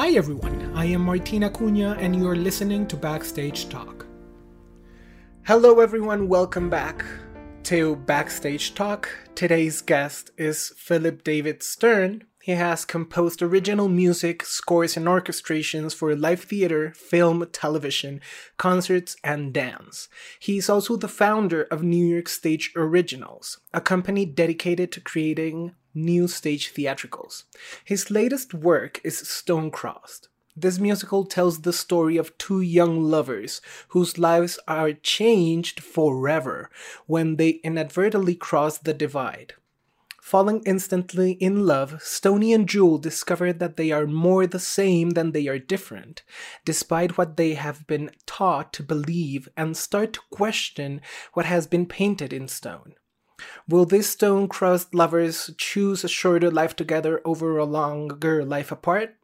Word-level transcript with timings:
Hi 0.00 0.12
everyone, 0.12 0.72
I 0.74 0.86
am 0.86 1.02
Martina 1.02 1.50
Cunha 1.50 1.94
and 2.00 2.16
you're 2.16 2.34
listening 2.34 2.86
to 2.86 2.96
Backstage 2.96 3.68
Talk. 3.68 4.06
Hello 5.44 5.78
everyone, 5.80 6.26
welcome 6.26 6.70
back 6.70 7.04
to 7.64 7.96
Backstage 7.96 8.74
Talk. 8.74 9.10
Today's 9.34 9.82
guest 9.82 10.30
is 10.38 10.72
Philip 10.78 11.22
David 11.22 11.62
Stern. 11.62 12.24
He 12.40 12.52
has 12.52 12.86
composed 12.86 13.42
original 13.42 13.90
music, 13.90 14.42
scores, 14.42 14.96
and 14.96 15.04
orchestrations 15.04 15.94
for 15.94 16.16
live 16.16 16.44
theater, 16.44 16.94
film, 16.94 17.46
television, 17.52 18.22
concerts, 18.56 19.18
and 19.22 19.52
dance. 19.52 20.08
He 20.38 20.56
is 20.56 20.70
also 20.70 20.96
the 20.96 21.08
founder 21.08 21.64
of 21.64 21.82
New 21.82 22.06
York 22.06 22.30
Stage 22.30 22.72
Originals, 22.74 23.60
a 23.74 23.82
company 23.82 24.24
dedicated 24.24 24.92
to 24.92 25.02
creating 25.02 25.74
new 25.94 26.28
stage 26.28 26.70
theatricals. 26.70 27.44
His 27.84 28.10
latest 28.10 28.54
work 28.54 29.00
is 29.04 29.20
Stonecrossed. 29.20 30.28
This 30.56 30.78
musical 30.78 31.24
tells 31.24 31.60
the 31.60 31.72
story 31.72 32.16
of 32.16 32.36
two 32.36 32.60
young 32.60 33.02
lovers 33.02 33.60
whose 33.88 34.18
lives 34.18 34.58
are 34.66 34.92
changed 34.92 35.80
forever 35.80 36.70
when 37.06 37.36
they 37.36 37.60
inadvertently 37.64 38.34
cross 38.34 38.76
the 38.76 38.92
divide. 38.92 39.54
Falling 40.20 40.62
instantly 40.66 41.32
in 41.32 41.66
love, 41.66 42.00
Stony 42.02 42.52
and 42.52 42.68
Jewel 42.68 42.98
discover 42.98 43.52
that 43.52 43.76
they 43.76 43.90
are 43.90 44.06
more 44.06 44.46
the 44.46 44.60
same 44.60 45.10
than 45.10 45.32
they 45.32 45.48
are 45.48 45.58
different, 45.58 46.22
despite 46.64 47.16
what 47.16 47.36
they 47.36 47.54
have 47.54 47.86
been 47.86 48.10
taught 48.26 48.72
to 48.74 48.82
believe, 48.82 49.48
and 49.56 49.76
start 49.76 50.12
to 50.12 50.20
question 50.30 51.00
what 51.32 51.46
has 51.46 51.66
been 51.66 51.86
painted 51.86 52.32
in 52.32 52.48
stone. 52.48 52.94
Will 53.68 53.84
these 53.84 54.08
stone-crossed 54.08 54.94
lovers 54.94 55.50
choose 55.58 56.04
a 56.04 56.08
shorter 56.08 56.50
life 56.50 56.74
together 56.76 57.20
over 57.24 57.58
a 57.58 57.64
longer 57.64 58.44
life 58.44 58.72
apart? 58.72 59.16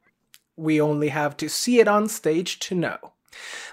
We 0.57 0.81
only 0.81 1.09
have 1.09 1.37
to 1.39 1.49
see 1.49 1.81
it 1.81 1.89
on 1.89 2.09
stage 2.09 2.59
to 2.61 2.75
know. 2.75 3.13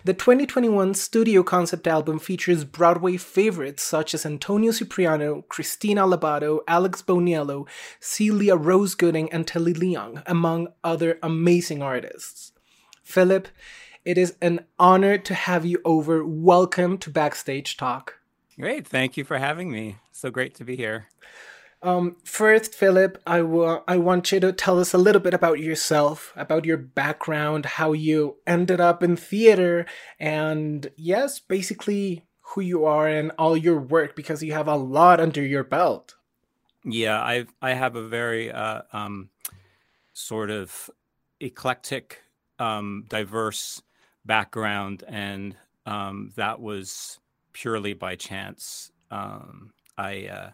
The 0.03 0.13
2021 0.13 0.93
studio 0.95 1.43
concept 1.43 1.87
album 1.87 2.19
features 2.19 2.65
Broadway 2.65 3.15
favorites 3.15 3.83
such 3.83 4.13
as 4.13 4.25
Antonio 4.25 4.71
Cipriano, 4.71 5.43
Christina 5.43 6.01
Labato, 6.01 6.59
Alex 6.67 7.01
Boniello, 7.01 7.67
Celia 8.01 8.57
Rose 8.57 8.95
Gooding, 8.95 9.31
and 9.31 9.47
Telly 9.47 9.73
Leung, 9.73 10.21
among 10.25 10.67
other 10.83 11.19
amazing 11.23 11.81
artists. 11.81 12.51
Philip, 13.03 13.47
it 14.03 14.17
is 14.17 14.35
an 14.41 14.65
honor 14.77 15.17
to 15.17 15.33
have 15.33 15.65
you 15.65 15.79
over. 15.85 16.25
Welcome 16.25 16.97
to 16.97 17.09
Backstage 17.09 17.77
Talk. 17.77 18.19
Great. 18.59 18.87
Thank 18.87 19.17
you 19.17 19.23
for 19.23 19.37
having 19.37 19.71
me. 19.71 19.97
So 20.11 20.29
great 20.29 20.55
to 20.55 20.63
be 20.63 20.75
here. 20.75 21.07
Um, 21.81 22.15
first, 22.23 22.73
Philip, 22.73 23.21
I, 23.27 23.39
w- 23.39 23.81
I 23.87 23.97
want 23.97 24.31
you 24.31 24.39
to 24.39 24.53
tell 24.53 24.79
us 24.79 24.93
a 24.93 24.97
little 24.97 25.19
bit 25.21 25.33
about 25.33 25.59
yourself, 25.59 26.31
about 26.37 26.63
your 26.63 26.77
background, 26.77 27.65
how 27.65 27.91
you 27.91 28.37
ended 28.47 28.79
up 28.79 29.03
in 29.03 29.17
theater, 29.17 29.85
and 30.17 30.89
yes, 30.95 31.39
basically 31.39 32.25
who 32.53 32.61
you 32.61 32.85
are 32.85 33.07
and 33.07 33.31
all 33.37 33.57
your 33.57 33.79
work 33.79 34.15
because 34.15 34.41
you 34.41 34.53
have 34.53 34.67
a 34.67 34.77
lot 34.77 35.19
under 35.19 35.43
your 35.43 35.63
belt. 35.63 36.15
Yeah, 36.85 37.19
I 37.19 37.47
I 37.61 37.73
have 37.73 37.95
a 37.95 38.07
very 38.07 38.51
uh, 38.51 38.83
um, 38.93 39.29
sort 40.13 40.51
of 40.51 40.89
eclectic, 41.39 42.21
um, 42.59 43.05
diverse 43.09 43.81
background, 44.25 45.03
and 45.07 45.55
um, 45.85 46.31
that 46.35 46.59
was 46.61 47.19
purely 47.53 47.93
by 47.93 48.15
chance. 48.15 48.91
Um, 49.11 49.73
I 49.97 50.25
uh, 50.27 50.49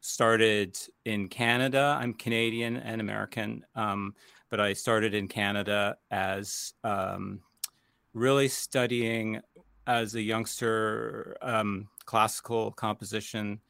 started 0.00 0.78
in 1.04 1.28
Canada. 1.28 1.98
I'm 2.00 2.14
Canadian 2.14 2.76
and 2.76 3.00
American, 3.00 3.64
um, 3.74 4.14
but 4.50 4.60
I 4.60 4.74
started 4.74 5.14
in 5.14 5.28
Canada 5.28 5.96
as 6.10 6.74
um, 6.84 7.40
really 8.14 8.48
studying 8.48 9.40
as 9.86 10.14
a 10.14 10.22
youngster 10.22 11.36
um, 11.42 11.88
classical 12.04 12.70
composition 12.72 13.60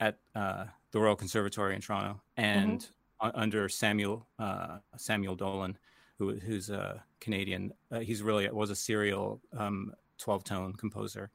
at 0.00 0.18
uh, 0.34 0.66
the 0.92 1.00
Royal 1.00 1.16
Conservatory 1.16 1.74
in 1.74 1.80
Toronto, 1.80 2.20
and 2.36 2.80
mm-hmm. 3.22 3.40
under 3.40 3.68
Samuel 3.68 4.26
uh, 4.38 4.78
Samuel 4.96 5.36
Dolin, 5.36 5.74
who, 6.18 6.34
who's 6.34 6.70
a 6.70 7.02
Canadian. 7.20 7.72
Uh, 7.90 8.00
he's 8.00 8.22
really 8.22 8.48
was 8.50 8.70
a 8.70 8.76
serial 8.76 9.40
um, 9.56 9.92
twelve 10.18 10.44
tone 10.44 10.72
composer. 10.74 11.30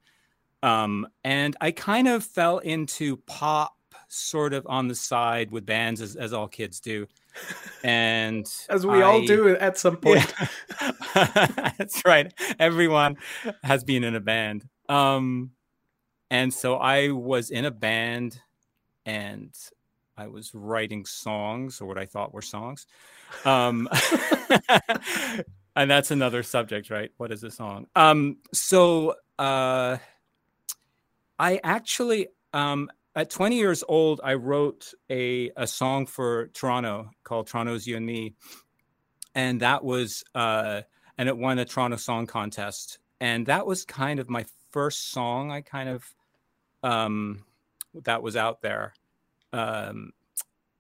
Um, 0.63 1.07
and 1.23 1.55
I 1.61 1.71
kind 1.71 2.07
of 2.07 2.23
fell 2.23 2.59
into 2.59 3.17
pop 3.17 3.73
sort 4.07 4.53
of 4.53 4.67
on 4.67 4.87
the 4.87 4.95
side 4.95 5.51
with 5.51 5.65
bands 5.65 6.01
as, 6.01 6.15
as 6.15 6.33
all 6.33 6.47
kids 6.47 6.79
do. 6.79 7.07
And 7.83 8.45
as 8.69 8.85
we 8.85 9.01
I, 9.01 9.03
all 9.03 9.25
do 9.25 9.55
at 9.55 9.77
some 9.77 9.97
point. 9.97 10.33
Yeah. 10.41 10.91
That's 11.77 12.03
right. 12.05 12.33
Everyone 12.59 13.17
has 13.63 13.83
been 13.83 14.03
in 14.03 14.15
a 14.15 14.19
band. 14.19 14.67
Um, 14.89 15.51
and 16.29 16.53
so 16.53 16.75
I 16.75 17.09
was 17.11 17.51
in 17.51 17.65
a 17.65 17.71
band 17.71 18.39
and 19.05 19.53
I 20.17 20.27
was 20.27 20.53
writing 20.53 21.05
songs 21.05 21.81
or 21.81 21.87
what 21.87 21.97
I 21.97 22.05
thought 22.05 22.33
were 22.33 22.41
songs. 22.41 22.85
Um, 23.45 23.87
and 25.75 25.89
that's 25.89 26.11
another 26.11 26.43
subject, 26.43 26.89
right? 26.89 27.11
What 27.17 27.31
is 27.31 27.43
a 27.43 27.51
song? 27.51 27.87
Um, 27.95 28.37
so, 28.53 29.15
uh, 29.39 29.97
I 31.41 31.59
actually, 31.63 32.27
um, 32.53 32.91
at 33.15 33.31
20 33.31 33.57
years 33.57 33.83
old, 33.89 34.21
I 34.23 34.35
wrote 34.35 34.93
a, 35.09 35.49
a 35.57 35.65
song 35.65 36.05
for 36.05 36.49
Toronto 36.49 37.09
called 37.23 37.47
Toronto's 37.47 37.87
You 37.87 37.97
and 37.97 38.05
Me. 38.05 38.35
And 39.33 39.59
that 39.61 39.83
was, 39.83 40.23
uh, 40.35 40.81
and 41.17 41.27
it 41.27 41.35
won 41.35 41.57
a 41.57 41.65
Toronto 41.65 41.97
Song 41.97 42.27
Contest. 42.27 42.99
And 43.19 43.47
that 43.47 43.65
was 43.65 43.85
kind 43.85 44.19
of 44.19 44.29
my 44.29 44.45
first 44.69 45.09
song 45.09 45.51
I 45.51 45.61
kind 45.61 45.89
of, 45.89 46.05
um, 46.83 47.43
that 48.03 48.21
was 48.21 48.35
out 48.35 48.61
there. 48.61 48.93
Um, 49.51 50.11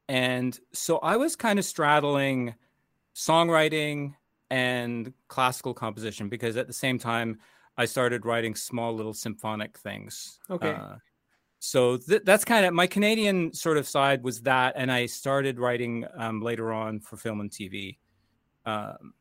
and 0.07 0.59
so 0.73 0.99
I 0.99 1.17
was 1.17 1.35
kind 1.35 1.57
of 1.57 1.65
straddling 1.65 2.53
songwriting 3.15 4.13
and 4.51 5.11
classical 5.27 5.73
composition 5.73 6.29
because 6.29 6.55
at 6.55 6.67
the 6.67 6.73
same 6.73 6.99
time, 6.99 7.39
I 7.81 7.85
started 7.85 8.25
writing 8.25 8.55
small 8.55 8.93
little 8.93 9.13
symphonic 9.13 9.77
things. 9.77 10.39
Okay. 10.49 10.71
Uh, 10.71 10.95
so 11.59 11.97
th- 11.97 12.21
that's 12.23 12.45
kind 12.45 12.65
of 12.65 12.73
my 12.73 12.87
Canadian 12.87 13.53
sort 13.53 13.77
of 13.77 13.87
side 13.87 14.23
was 14.23 14.41
that, 14.41 14.73
and 14.75 14.91
I 14.91 15.05
started 15.05 15.59
writing 15.59 16.05
um, 16.15 16.41
later 16.41 16.71
on 16.71 16.99
for 16.99 17.17
film 17.17 17.41
and 17.41 17.51
TV. 17.51 17.97
Um, 18.65 19.13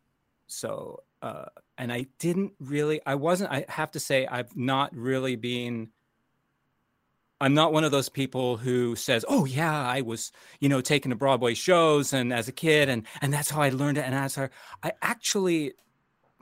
so 0.47 1.03
uh, 1.23 1.47
and 1.77 1.93
I 1.93 2.07
didn't 2.19 2.53
really, 2.61 3.01
I 3.05 3.15
wasn't. 3.15 3.51
I 3.51 3.65
have 3.69 3.91
to 3.93 4.01
say, 4.01 4.27
I've 4.27 4.57
not 4.57 4.95
really 4.95 5.37
been 5.37 5.91
I'm 7.41 7.55
not 7.55 7.73
one 7.73 7.85
of 7.85 7.91
those 7.91 8.11
people 8.11 8.59
who 8.59 8.95
says, 8.97 9.25
"Oh 9.27 9.47
yeah, 9.47 9.87
I 9.89 10.03
was, 10.03 10.31
you 10.61 10.69
know, 10.69 10.83
taking 10.83 11.11
to 11.11 11.17
Broadway 11.17 11.55
shows 11.55 12.13
and 12.13 12.33
as 12.33 12.49
a 12.49 12.53
kid, 12.53 12.89
and 12.89 13.07
and 13.23 13.33
that's 13.33 13.51
how 13.51 13.63
I 13.63 13.71
learned 13.71 13.97
it." 13.97 14.03
And 14.03 14.15
as 14.15 14.37
I, 14.37 14.51
I 14.83 14.93
actually 15.01 15.73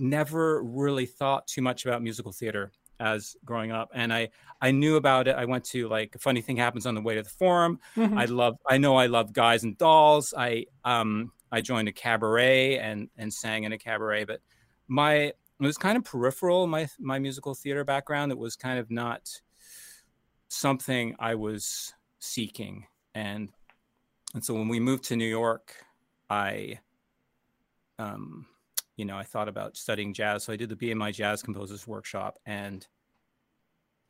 never 0.01 0.63
really 0.63 1.07
thought 1.07 1.47
too 1.47 1.63
much 1.63 1.85
about 1.85 2.03
musical 2.03 2.33
theater 2.33 2.73
as 3.01 3.37
growing 3.45 3.71
up, 3.71 3.91
and 3.95 4.13
I 4.13 4.31
I 4.61 4.71
knew 4.71 4.97
about 4.97 5.29
it. 5.29 5.37
I 5.37 5.45
went 5.45 5.65
to 5.67 5.89
like 5.89 6.15
a 6.15 6.19
funny 6.19 6.41
thing 6.41 6.57
happens 6.57 6.87
on 6.87 6.95
the 6.95 7.01
way 7.01 7.15
to 7.15 7.23
the 7.23 7.29
forum. 7.29 7.79
Mm-hmm. 7.97 8.19
I 8.19 8.25
love, 8.25 8.57
I 8.69 8.79
know 8.79 8.97
I 8.97 9.07
love 9.07 9.33
Guys 9.33 9.63
and 9.65 9.79
Dolls. 9.79 10.35
I 10.37 10.67
um 10.85 11.33
I 11.53 11.61
joined 11.61 11.89
a 11.89 11.93
cabaret 11.93 12.79
and 12.79 13.09
and 13.17 13.33
sang 13.33 13.65
in 13.65 13.73
a 13.73 13.79
cabaret, 13.79 14.25
but 14.25 14.41
my 14.89 15.15
it 15.15 15.35
was 15.61 15.79
kind 15.79 15.97
of 15.97 16.05
peripheral. 16.05 16.67
My 16.67 16.89
my 16.99 17.19
musical 17.19 17.55
theater 17.55 17.85
background. 17.85 18.33
It 18.33 18.39
was 18.39 18.57
kind 18.57 18.79
of 18.79 18.91
not 18.91 19.31
something 20.49 21.15
I 21.19 21.35
was 21.35 21.95
seeking. 22.19 22.87
And 23.15 23.51
and 24.35 24.45
so 24.45 24.55
when 24.55 24.69
we 24.69 24.81
moved 24.81 25.05
to 25.05 25.17
New 25.17 25.29
York, 25.29 25.75
I 26.29 26.81
um 27.99 28.47
you 28.99 29.07
know, 29.07 29.17
I 29.17 29.23
thought 29.23 29.49
about 29.49 29.77
studying 29.77 30.13
jazz. 30.13 30.45
So 30.45 30.53
I 30.53 30.57
did 30.57 30.69
the 30.69 30.77
BMI 30.77 31.15
Jazz 31.15 31.43
Composers 31.43 31.87
Workshop 31.87 32.39
and 32.45 32.87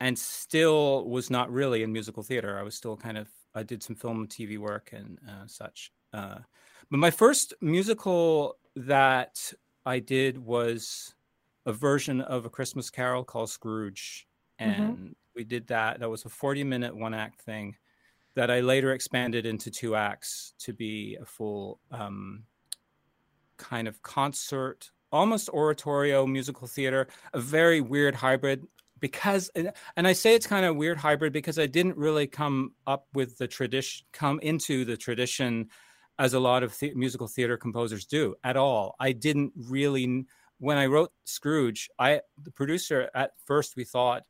and 0.01 0.17
still 0.17 1.07
was 1.09 1.29
not 1.29 1.51
really 1.51 1.83
in 1.83 1.91
musical 1.91 2.23
theater. 2.23 2.57
I 2.57 2.63
was 2.63 2.75
still 2.75 2.97
kind 2.97 3.17
of 3.17 3.29
I 3.55 3.63
did 3.63 3.81
some 3.81 3.95
film 3.95 4.19
and 4.19 4.29
TV 4.29 4.57
work 4.57 4.91
and 4.91 5.17
uh, 5.27 5.47
such. 5.47 5.91
Uh, 6.13 6.39
but 6.91 6.97
my 6.97 7.11
first 7.11 7.53
musical 7.61 8.57
that 8.75 9.53
I 9.85 9.99
did 9.99 10.37
was 10.37 11.13
a 11.65 11.71
version 11.71 12.19
of 12.21 12.45
a 12.45 12.49
Christmas 12.49 12.89
Carol 12.89 13.23
called 13.23 13.49
Scrooge, 13.49 14.27
mm-hmm. 14.59 14.71
and 14.71 14.97
mm-hmm 14.97 15.11
we 15.39 15.45
did 15.45 15.67
that. 15.67 16.01
That 16.01 16.09
was 16.09 16.25
a 16.25 16.29
40 16.29 16.65
minute 16.65 16.93
one 16.93 17.13
act 17.13 17.41
thing 17.41 17.77
that 18.35 18.51
I 18.51 18.59
later 18.59 18.91
expanded 18.91 19.45
into 19.45 19.71
two 19.71 19.95
acts 19.95 20.53
to 20.59 20.73
be 20.73 21.17
a 21.19 21.25
full 21.25 21.79
um, 21.91 22.43
kind 23.69 23.87
of 23.87 24.01
concert, 24.01 24.91
almost 25.11 25.49
oratorio 25.49 26.25
musical 26.25 26.67
theater, 26.67 27.07
a 27.33 27.39
very 27.39 27.81
weird 27.81 28.15
hybrid. 28.15 28.67
Because, 28.99 29.49
and 29.95 30.07
I 30.07 30.13
say 30.13 30.35
it's 30.35 30.45
kind 30.45 30.65
of 30.65 30.75
weird 30.75 30.97
hybrid 30.97 31.31
because 31.31 31.57
I 31.57 31.67
didn't 31.67 31.95
really 31.95 32.27
come 32.27 32.73
up 32.85 33.07
with 33.13 33.37
the 33.37 33.47
tradition, 33.47 34.05
come 34.11 34.39
into 34.41 34.83
the 34.83 34.97
tradition 34.97 35.69
as 36.17 36.33
a 36.33 36.39
lot 36.39 36.63
of 36.63 36.77
the- 36.79 36.93
musical 36.95 37.27
theater 37.27 37.55
composers 37.55 38.05
do 38.05 38.35
at 38.43 38.57
all. 38.57 38.95
I 38.99 39.13
didn't 39.13 39.53
really, 39.55 40.25
when 40.57 40.77
I 40.77 40.87
wrote 40.87 41.11
Scrooge, 41.23 41.89
I, 41.97 42.21
the 42.43 42.51
producer 42.51 43.09
at 43.15 43.31
first 43.45 43.77
we 43.77 43.85
thought, 43.85 44.23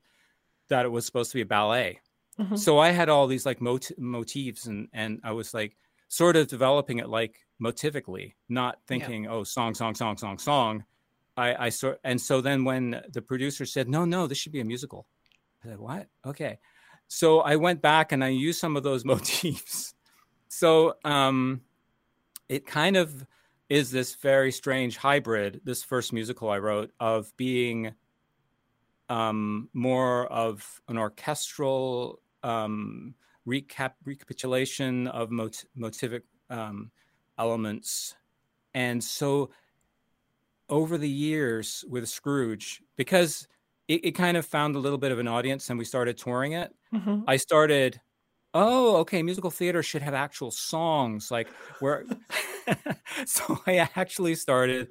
that 0.69 0.85
it 0.85 0.89
was 0.89 1.03
supposed 1.03 1.31
to 1.31 1.37
be 1.37 1.41
a 1.41 1.47
ballet. 1.47 1.99
Mm-hmm. 2.39 2.55
So 2.55 2.77
I 2.77 2.89
had 2.91 3.09
all 3.09 3.25
these 3.25 3.45
like 3.45 3.59
mot- 3.59 3.97
motifs 3.97 4.67
and 4.67 4.87
and 4.93 5.19
I 5.23 5.31
was 5.31 5.51
like 5.51 5.75
sort 6.09 6.35
of 6.35 6.47
developing 6.47 6.97
it 6.97 7.07
like 7.07 7.39
motivically, 7.61 8.33
not 8.49 8.79
thinking, 8.87 9.23
yeah. 9.23 9.29
oh, 9.31 9.43
song, 9.43 9.73
song, 9.73 9.95
song, 9.95 10.17
song, 10.17 10.37
song. 10.37 10.83
I, 11.37 11.67
I 11.67 11.69
sort 11.69 11.99
and 12.03 12.19
so 12.19 12.41
then 12.41 12.65
when 12.65 13.01
the 13.13 13.21
producer 13.21 13.65
said, 13.65 13.87
no, 13.87 14.03
no, 14.03 14.27
this 14.27 14.37
should 14.37 14.51
be 14.51 14.59
a 14.59 14.65
musical. 14.65 15.07
I 15.63 15.69
said, 15.69 15.79
what? 15.79 16.07
Okay. 16.25 16.59
So 17.07 17.39
I 17.39 17.55
went 17.55 17.81
back 17.81 18.11
and 18.11 18.23
I 18.23 18.29
used 18.29 18.59
some 18.59 18.75
of 18.75 18.83
those 18.83 19.05
motifs. 19.13 19.93
So 20.49 20.95
um, 21.05 21.61
it 22.49 22.65
kind 22.65 22.97
of 22.97 23.25
is 23.69 23.91
this 23.91 24.15
very 24.15 24.51
strange 24.51 24.97
hybrid, 24.97 25.61
this 25.63 25.83
first 25.83 26.11
musical 26.11 26.49
I 26.49 26.57
wrote, 26.57 26.91
of 26.99 27.31
being 27.37 27.93
um, 29.09 29.69
more 29.73 30.25
of 30.27 30.81
an 30.87 30.97
orchestral 30.97 32.19
um, 32.41 33.13
recap 33.49 33.91
recapitulation 34.05 35.07
of 35.07 35.31
mot- 35.31 35.65
motivic 35.77 36.21
um, 36.49 36.91
elements, 37.37 38.15
and 38.73 39.03
so 39.03 39.49
over 40.69 40.97
the 40.97 41.09
years 41.09 41.83
with 41.89 42.07
Scrooge, 42.07 42.81
because 42.95 43.47
it, 43.87 44.05
it, 44.05 44.11
kind 44.11 44.37
of 44.37 44.45
found 44.45 44.75
a 44.75 44.79
little 44.79 44.99
bit 44.99 45.11
of 45.11 45.19
an 45.19 45.27
audience, 45.27 45.69
and 45.69 45.79
we 45.79 45.85
started 45.85 46.17
touring 46.17 46.53
it. 46.53 46.73
Mm-hmm. 46.93 47.21
I 47.27 47.37
started. 47.37 47.99
Oh, 48.53 48.97
okay. 48.97 49.21
Musical 49.21 49.51
theater 49.51 49.83
should 49.83 50.01
have 50.01 50.13
actual 50.13 50.51
songs, 50.51 51.31
like 51.31 51.49
where. 51.79 52.05
so 53.25 53.59
I 53.65 53.89
actually 53.95 54.35
started 54.35 54.89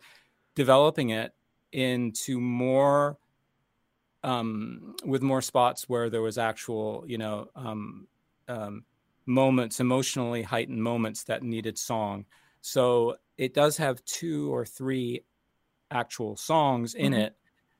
developing 0.54 1.10
it 1.10 1.32
into 1.72 2.40
more 2.40 3.18
um, 4.24 4.94
with 5.04 5.22
more 5.22 5.42
spots 5.42 5.88
where 5.88 6.10
there 6.10 6.22
was 6.22 6.38
actual, 6.38 7.04
you 7.06 7.18
know, 7.18 7.48
um, 7.54 8.06
um, 8.48 8.84
moments, 9.26 9.80
emotionally 9.80 10.42
heightened 10.42 10.82
moments 10.82 11.24
that 11.24 11.42
needed 11.42 11.78
song. 11.78 12.24
So 12.60 13.16
it 13.36 13.54
does 13.54 13.76
have 13.76 14.04
two 14.04 14.52
or 14.52 14.64
three 14.64 15.24
actual 15.90 16.36
songs 16.36 16.94
in 16.94 17.12
mm-hmm. 17.12 17.22
it, 17.22 17.36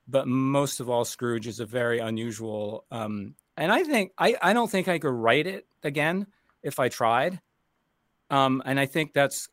but 0.07 0.27
most 0.27 0.79
of 0.79 0.89
all, 0.89 1.05
Scrooge 1.05 1.47
is 1.47 1.59
a 1.59 1.65
very 1.65 1.99
unusual. 1.99 2.85
Um, 2.91 3.35
and 3.57 3.71
I 3.71 3.83
think 3.83 4.11
I, 4.17 4.35
I 4.41 4.53
don't 4.53 4.71
think 4.71 4.87
I 4.87 4.99
could 4.99 5.13
write 5.13 5.47
it 5.47 5.67
again 5.83 6.27
if 6.63 6.79
I 6.79 6.89
tried. 6.89 7.41
Um, 8.29 8.61
and 8.65 8.79
I 8.79 8.85
think 8.85 9.13
that's 9.13 9.49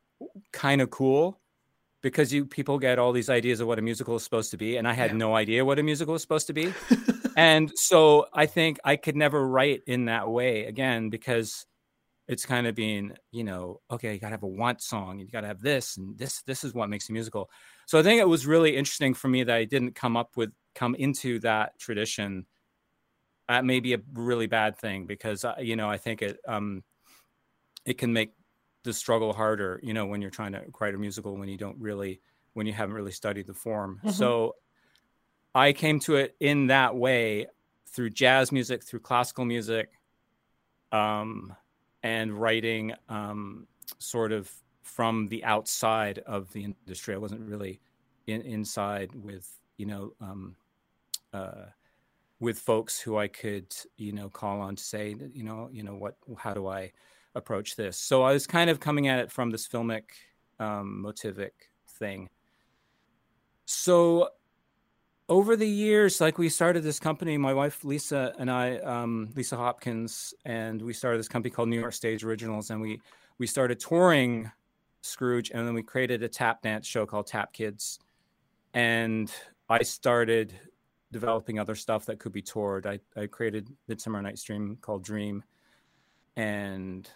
kind 0.53 0.81
of 0.81 0.91
cool 0.91 1.41
because 2.03 2.33
you 2.33 2.45
people 2.47 2.79
get 2.79 2.99
all 2.99 3.13
these 3.13 3.29
ideas 3.29 3.61
of 3.61 3.67
what 3.67 3.79
a 3.79 3.83
musical 3.83 4.17
is 4.17 4.23
supposed 4.23 4.51
to 4.51 4.57
be 4.57 4.77
and 4.77 4.87
i 4.87 4.93
had 4.93 5.11
yeah. 5.11 5.17
no 5.17 5.35
idea 5.35 5.65
what 5.65 5.79
a 5.79 5.83
musical 5.83 6.15
is 6.15 6.23
supposed 6.23 6.47
to 6.47 6.53
be 6.53 6.73
and 7.37 7.71
so 7.77 8.27
i 8.33 8.47
think 8.47 8.79
i 8.85 8.97
could 8.97 9.17
never 9.17 9.47
write 9.47 9.83
in 9.87 10.07
that 10.07 10.29
way 10.29 10.65
again 10.65 11.09
because 11.11 11.67
it's 12.29 12.45
kind 12.45 12.67
of 12.67 12.75
being 12.75 13.13
you 13.31 13.45
know 13.45 13.81
okay 13.91 14.15
you 14.15 14.19
gotta 14.19 14.33
have 14.33 14.43
a 14.43 14.49
want 14.49 14.83
song 14.83 15.19
you 15.19 15.27
gotta 15.27 15.47
have 15.47 15.61
this 15.61 15.97
and 15.97 16.19
this 16.19 16.43
this 16.43 16.65
is 16.65 16.75
what 16.75 16.91
makes 16.91 17.09
a 17.09 17.13
musical 17.13 17.51
so 17.87 17.99
i 17.99 18.03
think 18.03 18.21
it 18.21 18.29
was 18.29 18.47
really 18.47 18.77
interesting 18.77 19.15
for 19.15 19.29
me 19.29 19.45
that 19.45 19.57
i 19.57 19.65
didn't 19.65 19.95
come 19.95 20.17
up 20.17 20.37
with 20.37 20.51
come 20.75 20.95
into 20.97 21.39
that 21.39 21.79
tradition 21.79 22.45
that 23.49 23.65
may 23.65 23.79
be 23.79 23.95
a 23.95 24.01
really 24.15 24.49
bad 24.49 24.77
thing 24.77 25.07
because 25.07 25.45
uh, 25.45 25.55
you 25.61 25.77
know 25.77 25.89
i 25.89 25.97
think 25.97 26.23
it 26.23 26.39
um 26.49 26.83
it 27.85 27.99
can 27.99 28.13
make 28.13 28.33
the 28.87 28.93
struggle 28.93 29.33
harder, 29.33 29.81
you 29.83 29.93
know, 29.93 30.07
when 30.07 30.23
you're 30.23 30.31
trying 30.31 30.53
to 30.53 30.63
write 30.81 30.95
a 30.95 30.99
musical 30.99 31.37
when 31.37 31.49
you 31.49 31.59
don't 31.59 31.79
really 31.79 32.21
when 32.55 32.67
you 32.67 32.73
haven't 32.73 32.95
really 32.95 33.13
studied 33.13 33.47
the 33.47 33.53
form. 33.53 33.99
Mm-hmm. 33.99 34.11
So 34.11 34.55
I 35.57 35.73
came 35.73 35.99
to 36.01 36.17
it 36.17 36.37
in 36.41 36.67
that 36.67 36.95
way 36.95 37.47
through 37.89 38.11
jazz 38.11 38.53
music, 38.53 38.85
through 38.85 39.01
classical 39.01 39.45
music, 39.45 39.91
um, 40.93 41.55
and 42.03 42.33
writing 42.35 42.93
um, 43.09 43.67
sort 43.99 44.33
of 44.33 44.53
from 44.83 45.29
the 45.29 45.43
outside 45.45 46.19
of 46.27 46.53
the 46.53 46.65
industry. 46.65 47.15
I 47.15 47.19
wasn't 47.19 47.49
really 47.49 47.81
in, 48.27 48.43
inside 48.43 49.11
with, 49.15 49.51
you 49.79 49.87
know, 49.87 50.13
um, 50.21 50.57
uh, 51.33 51.67
with 52.39 52.59
folks 52.59 53.01
who 53.01 53.17
I 53.17 53.29
could, 53.29 53.75
you 53.97 54.13
know, 54.13 54.29
call 54.29 54.61
on 54.61 54.77
to 54.77 54.83
say, 54.83 55.17
you 55.33 55.43
know, 55.43 55.71
you 55.73 55.83
know, 55.83 55.95
what, 55.95 56.17
how 56.37 56.53
do 56.53 56.67
I, 56.69 56.93
approach 57.37 57.77
this. 57.77 57.97
So 57.99 58.23
I 58.23 58.33
was 58.33 58.47
kind 58.47 58.71
of 58.71 58.81
coming 58.81 59.07
at 59.09 59.21
it 59.21 59.31
from 59.31 59.51
this 59.51 59.69
filmic, 59.69 60.05
um, 60.59 61.05
motivic 61.07 61.53
thing. 61.99 62.29
So 63.67 64.31
over 65.29 65.57
the 65.57 65.69
years, 65.69 66.21
like 66.21 66.39
we 66.39 66.49
started 66.49 66.83
this 66.83 67.01
company, 67.01 67.37
my 67.37 67.53
wife 67.53 67.85
Lisa 67.85 68.33
and 68.39 68.51
I, 68.51 68.79
um, 68.79 69.31
Lisa 69.35 69.57
Hopkins, 69.57 70.33
and 70.45 70.81
we 70.81 70.93
started 70.93 71.19
this 71.19 71.29
company 71.29 71.51
called 71.51 71.69
New 71.69 71.81
York 71.81 71.93
Stage 71.93 72.25
Originals, 72.25 72.71
and 72.71 72.81
we 72.81 73.01
we 73.39 73.47
started 73.47 73.81
touring 73.81 74.51
Scrooge, 75.03 75.51
and 75.51 75.67
then 75.67 75.75
we 75.75 75.83
created 75.83 76.23
a 76.23 76.29
tap 76.29 76.63
dance 76.63 76.87
show 76.87 77.07
called 77.07 77.27
Tap 77.27 77.53
Kids, 77.53 77.99
and 78.75 79.33
I 79.69 79.83
started 79.83 80.55
developing 81.13 81.59
other 81.59 81.75
stuff 81.75 82.07
that 82.07 82.19
could 82.19 82.33
be 82.33 82.43
toured. 82.43 82.87
I, 82.87 83.01
I 83.17 83.27
created 83.27 83.69
Midsummer 83.89 84.23
Night's 84.23 84.43
Dream 84.43 84.79
called 84.81 85.03
Dream, 85.03 85.43
and 86.37 87.09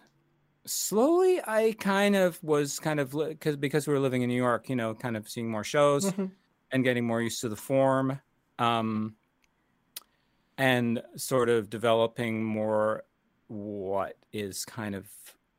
slowly 0.66 1.40
i 1.46 1.74
kind 1.80 2.14
of 2.14 2.38
was 2.44 2.78
kind 2.78 3.00
of 3.00 3.12
because 3.12 3.56
because 3.56 3.86
we 3.88 3.94
were 3.94 3.98
living 3.98 4.20
in 4.20 4.28
new 4.28 4.36
york 4.36 4.68
you 4.68 4.76
know 4.76 4.94
kind 4.94 5.16
of 5.16 5.26
seeing 5.26 5.50
more 5.50 5.64
shows 5.64 6.12
mm-hmm. 6.12 6.26
And 6.72 6.84
getting 6.84 7.06
more 7.06 7.20
used 7.20 7.40
to 7.40 7.48
the 7.48 7.56
form 7.56 8.20
um, 8.58 9.14
and 10.58 11.02
sort 11.16 11.48
of 11.48 11.70
developing 11.70 12.44
more 12.44 13.04
what 13.48 14.16
is 14.32 14.64
kind 14.64 14.94
of 14.94 15.08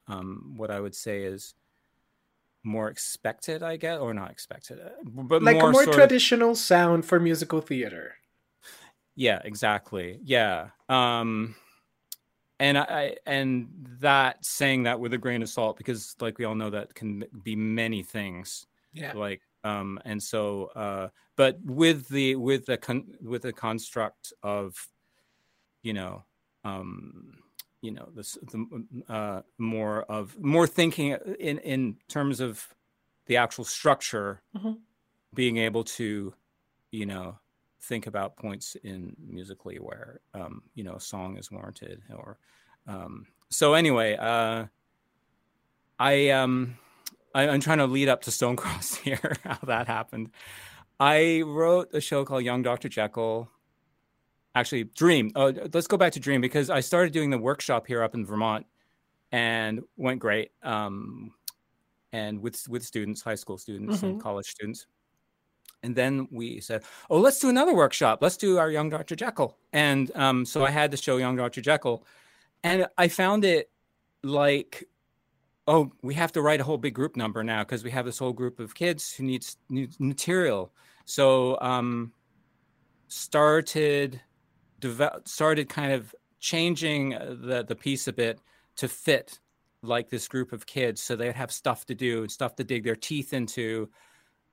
um, 0.07 0.53
what 0.55 0.71
i 0.71 0.79
would 0.79 0.95
say 0.95 1.23
is 1.23 1.55
more 2.63 2.89
expected 2.89 3.63
i 3.63 3.75
guess 3.75 3.99
or 3.99 4.13
not 4.13 4.29
expected 4.29 4.79
uh, 4.79 4.89
but 5.05 5.41
like 5.41 5.57
more 5.57 5.69
a 5.69 5.71
more 5.71 5.85
traditional 5.85 6.51
of... 6.51 6.57
sound 6.57 7.05
for 7.05 7.19
musical 7.19 7.59
theater 7.59 8.15
yeah 9.15 9.41
exactly 9.43 10.19
yeah 10.23 10.67
um 10.89 11.55
and 12.61 12.77
I 12.77 13.15
and 13.25 13.69
that 14.01 14.45
saying 14.45 14.83
that 14.83 14.99
with 14.99 15.13
a 15.13 15.17
grain 15.17 15.41
of 15.41 15.49
salt 15.49 15.77
because 15.77 16.15
like 16.21 16.37
we 16.37 16.45
all 16.45 16.53
know 16.53 16.69
that 16.69 16.93
can 16.93 17.23
be 17.41 17.55
many 17.55 18.03
things. 18.03 18.67
Yeah. 18.93 19.13
Like 19.13 19.41
um 19.63 19.99
and 20.05 20.21
so 20.21 20.65
uh 20.75 21.07
but 21.35 21.59
with 21.63 22.07
the 22.09 22.35
with 22.35 22.65
the 22.65 22.77
con- 22.77 23.13
with 23.21 23.41
the 23.43 23.53
construct 23.53 24.33
of 24.43 24.75
you 25.83 25.93
know 25.93 26.23
um 26.63 27.37
you 27.81 27.91
know 27.91 28.09
this 28.15 28.37
the 28.51 28.85
uh, 29.09 29.41
more 29.57 30.03
of 30.03 30.37
more 30.39 30.67
thinking 30.67 31.11
in 31.39 31.57
in 31.59 31.97
terms 32.07 32.39
of 32.39 32.67
the 33.27 33.37
actual 33.37 33.63
structure 33.65 34.41
Mhm. 34.55 34.79
being 35.33 35.57
able 35.57 35.83
to 35.83 36.33
you 36.91 37.05
know 37.05 37.39
think 37.83 38.05
about 38.07 38.37
points 38.37 38.75
in 38.83 39.15
musically 39.19 39.77
where 39.77 40.19
um 40.33 40.61
you 40.75 40.83
know 40.83 40.95
a 40.95 40.99
song 40.99 41.37
is 41.37 41.49
warranted 41.51 42.01
or 42.13 42.37
um 42.87 43.25
so 43.49 43.73
anyway 43.73 44.15
uh 44.17 44.65
i 45.99 46.29
um 46.29 46.77
I, 47.33 47.47
i'm 47.47 47.59
trying 47.59 47.79
to 47.79 47.87
lead 47.87 48.09
up 48.09 48.21
to 48.23 48.31
stonecross 48.31 48.95
here 49.03 49.35
how 49.43 49.59
that 49.63 49.87
happened. 49.87 50.31
I 50.99 51.41
wrote 51.41 51.89
a 51.93 52.01
show 52.01 52.25
called 52.25 52.43
young 52.43 52.61
dr 52.61 52.87
jekyll. 52.89 53.49
Actually 54.53 54.83
dream. 54.83 55.31
Uh, 55.35 55.53
let's 55.73 55.87
go 55.87 55.97
back 55.97 56.11
to 56.13 56.19
dream 56.19 56.41
because 56.41 56.69
i 56.69 56.79
started 56.79 57.13
doing 57.13 57.29
the 57.29 57.37
workshop 57.37 57.87
here 57.87 58.03
up 58.03 58.15
in 58.15 58.25
vermont 58.25 58.65
and 59.31 59.81
went 59.97 60.19
great 60.19 60.51
um 60.63 61.31
and 62.11 62.41
with 62.41 62.67
with 62.67 62.83
students 62.83 63.21
high 63.21 63.35
school 63.35 63.57
students 63.57 64.03
and 64.03 64.21
college 64.21 64.47
students. 64.47 64.87
And 65.83 65.95
then 65.95 66.27
we 66.31 66.59
said 66.59 66.83
oh 67.09 67.19
let's 67.19 67.39
do 67.39 67.49
another 67.49 67.73
workshop. 67.73 68.19
Let's 68.21 68.37
do 68.37 68.57
our 68.57 68.69
young 68.69 68.89
dr 68.89 69.15
jekyll. 69.15 69.57
And 69.73 70.11
um 70.15 70.45
so 70.45 70.65
i 70.65 70.69
had 70.69 70.91
the 70.91 70.97
show 70.97 71.17
young 71.17 71.35
dr 71.37 71.61
jekyll 71.61 72.05
and 72.63 72.87
i 72.97 73.07
found 73.07 73.45
it 73.45 73.71
like 74.23 74.87
oh 75.71 75.91
we 76.01 76.13
have 76.13 76.31
to 76.33 76.41
write 76.41 76.59
a 76.59 76.63
whole 76.63 76.77
big 76.77 76.93
group 76.93 77.15
number 77.15 77.43
now 77.43 77.63
because 77.63 77.83
we 77.83 77.91
have 77.91 78.05
this 78.05 78.19
whole 78.19 78.33
group 78.33 78.59
of 78.59 78.75
kids 78.75 79.13
who 79.13 79.23
needs 79.23 79.57
material. 79.99 80.73
So 81.05 81.57
um 81.61 82.11
started 83.07 84.21
develop, 84.79 85.27
started 85.27 85.69
kind 85.69 85.91
of 85.91 86.13
changing 86.39 87.15
uh, 87.15 87.35
the 87.39 87.63
the 87.63 87.75
piece 87.75 88.07
a 88.07 88.13
bit 88.13 88.39
to 88.75 88.87
fit 88.87 89.39
like 89.81 90.09
this 90.09 90.27
group 90.27 90.51
of 90.53 90.65
kids. 90.65 91.01
So 91.01 91.15
they'd 91.15 91.35
have 91.35 91.51
stuff 91.51 91.85
to 91.87 91.95
do 91.95 92.21
and 92.21 92.31
stuff 92.31 92.55
to 92.57 92.63
dig 92.63 92.83
their 92.83 92.95
teeth 92.95 93.33
into. 93.33 93.89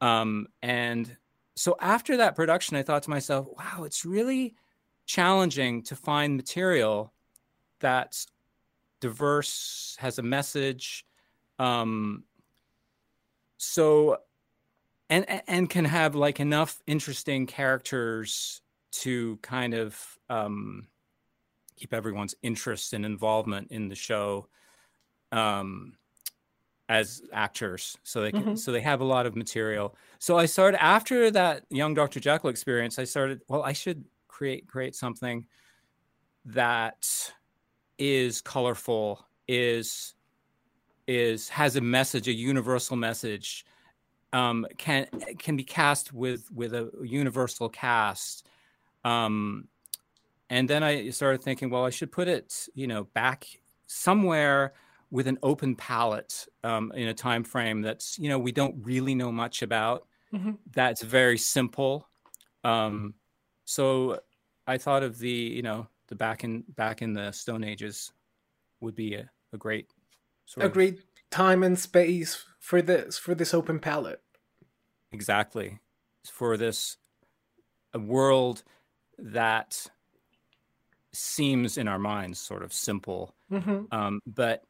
Um, 0.00 0.46
and 0.62 1.16
so 1.58 1.76
after 1.80 2.18
that 2.18 2.36
production 2.36 2.76
i 2.76 2.82
thought 2.82 3.02
to 3.02 3.10
myself 3.10 3.48
wow 3.56 3.82
it's 3.82 4.04
really 4.04 4.54
challenging 5.06 5.82
to 5.82 5.96
find 5.96 6.36
material 6.36 7.12
that's 7.80 8.28
diverse 9.00 9.96
has 9.98 10.20
a 10.20 10.22
message 10.22 11.04
um, 11.58 12.24
so 13.56 14.18
and 15.10 15.26
and 15.48 15.70
can 15.70 15.84
have 15.84 16.14
like 16.14 16.40
enough 16.40 16.80
interesting 16.86 17.46
characters 17.46 18.62
to 18.92 19.38
kind 19.38 19.74
of 19.74 20.18
um, 20.28 20.88
keep 21.76 21.94
everyone's 21.94 22.34
interest 22.42 22.92
and 22.94 23.06
involvement 23.06 23.70
in 23.72 23.88
the 23.88 23.94
show 23.94 24.48
um, 25.32 25.96
as 26.88 27.22
actors 27.32 27.98
so 28.04 28.22
they 28.22 28.32
can 28.32 28.46
Mhm. 28.46 28.58
so 28.58 28.72
they 28.72 28.80
have 28.82 29.00
a 29.00 29.04
lot 29.04 29.26
of 29.26 29.36
material 29.36 29.96
so 30.20 30.38
i 30.38 30.46
started 30.46 30.82
after 30.82 31.30
that 31.30 31.64
young 31.70 31.94
dr 31.94 32.18
jekyll 32.20 32.50
experience 32.50 32.98
i 32.98 33.04
started 33.04 33.42
well 33.48 33.62
i 33.62 33.72
should 33.72 34.04
create 34.28 34.68
create 34.68 34.94
something 34.94 35.46
that 36.44 37.32
is 37.98 38.40
colorful 38.40 39.26
is 39.46 40.14
is 41.08 41.48
has 41.48 41.76
a 41.76 41.80
message 41.80 42.28
a 42.28 42.32
universal 42.32 42.96
message 42.96 43.64
um, 44.32 44.66
can 44.76 45.06
can 45.38 45.56
be 45.56 45.64
cast 45.64 46.12
with 46.12 46.50
with 46.52 46.74
a 46.74 46.90
universal 47.02 47.68
cast. 47.68 48.46
Um, 49.04 49.68
and 50.50 50.68
then 50.68 50.82
i 50.82 51.10
started 51.10 51.42
thinking 51.42 51.70
well 51.70 51.84
i 51.84 51.90
should 51.90 52.10
put 52.12 52.28
it 52.28 52.68
you 52.74 52.86
know 52.86 53.04
back 53.04 53.46
somewhere 53.86 54.74
with 55.10 55.26
an 55.26 55.38
open 55.42 55.74
palette 55.76 56.46
um, 56.64 56.92
in 56.94 57.08
a 57.08 57.14
time 57.14 57.44
frame 57.44 57.82
that's 57.82 58.18
you 58.18 58.28
know 58.28 58.38
we 58.38 58.52
don't 58.52 58.76
really 58.84 59.14
know 59.14 59.32
much 59.32 59.62
about. 59.62 60.06
Mhm. 60.34 60.58
that's 60.72 61.02
very 61.02 61.38
simple. 61.38 62.06
Um, 62.64 63.14
so 63.64 64.20
i 64.66 64.76
thought 64.78 65.02
of 65.02 65.18
the 65.18 65.30
you 65.30 65.62
know 65.62 65.88
the 66.08 66.14
back 66.16 66.44
in 66.44 66.62
back 66.68 67.02
in 67.02 67.14
the 67.14 67.32
stone 67.32 67.64
ages 67.64 68.12
would 68.80 68.94
be 68.94 69.14
a, 69.14 69.30
a 69.52 69.58
great 69.58 69.90
sort 70.48 70.66
A 70.66 70.68
great 70.70 71.00
time 71.30 71.62
and 71.62 71.78
space 71.78 72.44
for 72.58 72.80
this 72.82 73.18
for 73.18 73.34
this 73.34 73.52
open 73.54 73.78
palette. 73.78 74.22
exactly. 75.12 75.78
For 76.32 76.56
this 76.56 76.96
a 77.92 77.98
world 77.98 78.62
that 79.18 79.86
seems 81.12 81.78
in 81.78 81.88
our 81.88 81.98
minds 81.98 82.38
sort 82.38 82.62
of 82.62 82.72
simple. 82.72 83.34
Hmm 83.48 83.84
um, 83.92 84.20
but 84.26 84.64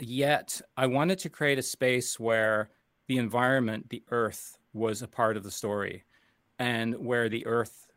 yet 0.00 0.60
i 0.76 0.86
wanted 0.86 1.18
to 1.18 1.28
create 1.28 1.58
a 1.58 1.62
space 1.62 2.20
where 2.20 2.70
the 3.08 3.18
environment 3.18 3.88
the 3.90 4.02
earth 4.10 4.56
was 4.72 5.02
a 5.02 5.08
part 5.08 5.36
of 5.36 5.42
the 5.42 5.50
story 5.50 6.04
and 6.60 6.94
where 6.98 7.28
the 7.28 7.44
earth 7.46 7.88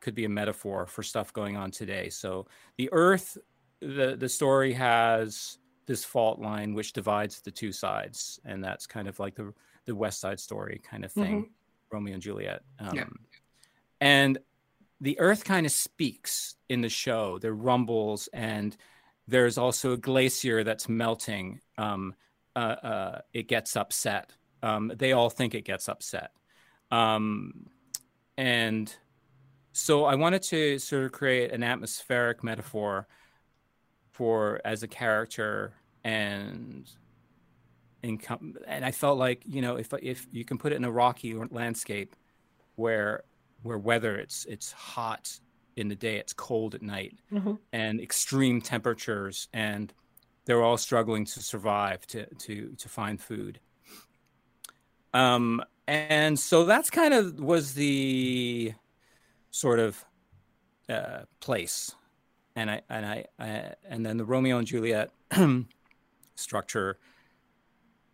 could 0.00 0.14
be 0.14 0.24
a 0.24 0.28
metaphor 0.28 0.86
for 0.86 1.02
stuff 1.02 1.32
going 1.32 1.56
on 1.56 1.70
today. 1.70 2.08
So 2.08 2.46
the 2.76 2.88
earth 2.92 3.36
the 3.80 4.16
the 4.16 4.28
story 4.28 4.72
has 4.74 5.58
this 5.86 6.04
fault 6.04 6.38
line 6.38 6.74
which 6.74 6.92
divides 6.92 7.40
the 7.40 7.50
two 7.50 7.72
sides 7.72 8.38
and 8.44 8.62
that's 8.62 8.86
kind 8.86 9.08
of 9.08 9.18
like 9.18 9.34
the 9.34 9.52
the 9.86 9.94
west 9.94 10.20
side 10.20 10.38
story 10.38 10.80
kind 10.88 11.04
of 11.04 11.12
thing 11.12 11.50
romeo 11.90 12.14
and 12.14 12.22
juliet 12.22 12.62
um, 12.78 12.94
Yeah. 12.94 13.04
and 14.00 14.38
the 15.00 15.18
earth 15.18 15.44
kind 15.44 15.66
of 15.66 15.72
speaks 15.72 16.54
in 16.68 16.80
the 16.82 16.88
show 16.88 17.38
there 17.38 17.54
rumbles 17.54 18.28
and 18.32 18.76
there's 19.26 19.58
also 19.58 19.92
a 19.92 19.96
glacier 19.96 20.62
that's 20.64 20.88
melting 20.88 21.60
um, 21.78 22.14
uh, 22.56 22.58
uh, 22.58 23.20
it 23.32 23.48
gets 23.48 23.76
upset 23.76 24.32
um, 24.62 24.92
they 24.96 25.12
all 25.12 25.30
think 25.30 25.54
it 25.54 25.64
gets 25.64 25.88
upset 25.88 26.30
um, 26.90 27.66
and 28.36 28.94
so 29.72 30.04
i 30.04 30.14
wanted 30.14 30.42
to 30.42 30.78
sort 30.78 31.04
of 31.04 31.12
create 31.12 31.52
an 31.52 31.62
atmospheric 31.62 32.44
metaphor 32.44 33.06
for 34.20 34.60
as 34.66 34.82
a 34.82 34.86
character 34.88 35.72
and 36.04 36.86
income 38.02 38.54
and 38.66 38.84
i 38.84 38.90
felt 38.90 39.16
like 39.18 39.42
you 39.46 39.62
know 39.62 39.76
if 39.76 39.94
if 40.02 40.26
you 40.30 40.44
can 40.44 40.58
put 40.58 40.72
it 40.72 40.76
in 40.76 40.84
a 40.84 40.90
rocky 40.90 41.32
landscape 41.50 42.14
where 42.76 43.22
where 43.62 43.78
weather 43.78 44.16
it's 44.16 44.44
it's 44.44 44.72
hot 44.72 45.40
in 45.76 45.88
the 45.88 45.94
day 45.94 46.16
it's 46.18 46.34
cold 46.34 46.74
at 46.74 46.82
night 46.82 47.14
Mhm. 47.32 47.58
and 47.72 47.98
extreme 47.98 48.60
temperatures 48.60 49.48
and 49.54 49.94
they're 50.44 50.62
all 50.62 50.76
struggling 50.76 51.24
to 51.24 51.40
survive 51.40 52.06
to 52.08 52.26
to 52.34 52.74
to 52.76 52.88
find 52.90 53.22
food 53.22 53.58
um 55.14 55.62
and 55.86 56.38
so 56.38 56.64
that's 56.66 56.90
kind 56.90 57.14
of 57.14 57.40
was 57.40 57.72
the 57.72 58.74
sort 59.50 59.78
of 59.78 60.04
uh 60.90 61.20
place 61.40 61.94
and 62.60 62.70
i 62.70 62.80
and 62.88 63.06
i, 63.06 63.24
I 63.38 63.74
and 63.88 64.04
then 64.04 64.16
the 64.16 64.24
romeo 64.24 64.58
and 64.58 64.66
juliet 64.66 65.10
structure 66.34 66.98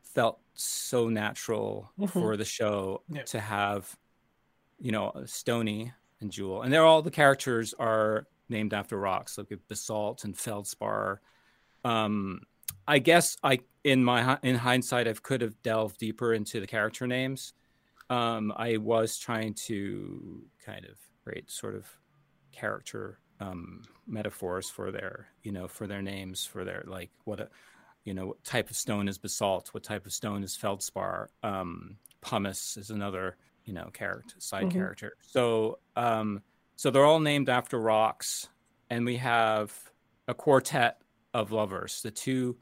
felt 0.02 0.40
so 0.54 1.08
natural 1.08 1.90
Mhm. 1.98 2.10
for 2.10 2.36
the 2.36 2.44
show 2.44 3.02
Yeah. 3.08 3.22
to 3.24 3.40
have 3.40 3.94
you 4.78 4.92
know 4.92 5.12
stony 5.26 5.92
and 6.20 6.30
jewel 6.30 6.62
and 6.62 6.72
they're 6.72 6.84
all 6.84 7.02
the 7.02 7.10
characters 7.10 7.74
are 7.78 8.26
named 8.48 8.72
after 8.72 8.96
rocks 8.98 9.36
like 9.38 9.52
basalt 9.68 10.24
and 10.24 10.36
feldspar 10.36 11.20
um 11.84 12.40
i 12.86 12.98
guess 12.98 13.36
i 13.42 13.58
in 13.84 14.02
my 14.02 14.38
in 14.42 14.54
hindsight 14.56 15.06
i 15.08 15.12
could 15.12 15.40
have 15.42 15.60
delved 15.62 15.98
deeper 15.98 16.32
into 16.34 16.60
the 16.60 16.66
character 16.66 17.06
names 17.06 17.52
um 18.10 18.52
i 18.56 18.76
was 18.76 19.18
trying 19.18 19.52
to 19.54 20.42
kind 20.64 20.84
of 20.86 20.96
create 21.24 21.50
sort 21.50 21.74
of 21.74 21.86
character 22.52 23.18
um 23.40 23.82
metaphors 24.06 24.70
for 24.70 24.90
their 24.90 25.28
you 25.42 25.52
know 25.52 25.68
for 25.68 25.86
their 25.86 26.02
names 26.02 26.44
for 26.44 26.64
their 26.64 26.82
like 26.86 27.10
what 27.24 27.40
a 27.40 27.48
you 28.04 28.14
know 28.14 28.26
what 28.28 28.44
type 28.44 28.70
of 28.70 28.76
stone 28.76 29.08
is 29.08 29.18
basalt 29.18 29.68
what 29.74 29.82
type 29.82 30.06
of 30.06 30.12
stone 30.12 30.42
is 30.42 30.56
feldspar 30.56 31.28
um 31.42 31.96
pumice 32.20 32.76
is 32.76 32.90
another 32.90 33.36
you 33.64 33.72
know 33.72 33.90
character 33.92 34.36
side 34.38 34.66
Mhm. 34.66 34.72
character. 34.72 35.16
So 35.20 35.78
um 35.96 36.42
so 36.76 36.90
they're 36.90 37.04
all 37.04 37.20
named 37.20 37.48
after 37.48 37.80
rocks 37.80 38.48
and 38.90 39.04
we 39.04 39.16
have 39.16 39.72
a 40.28 40.34
quartet 40.34 41.00
of 41.34 41.52
lovers. 41.52 42.00
The 42.02 42.10
two 42.10 42.56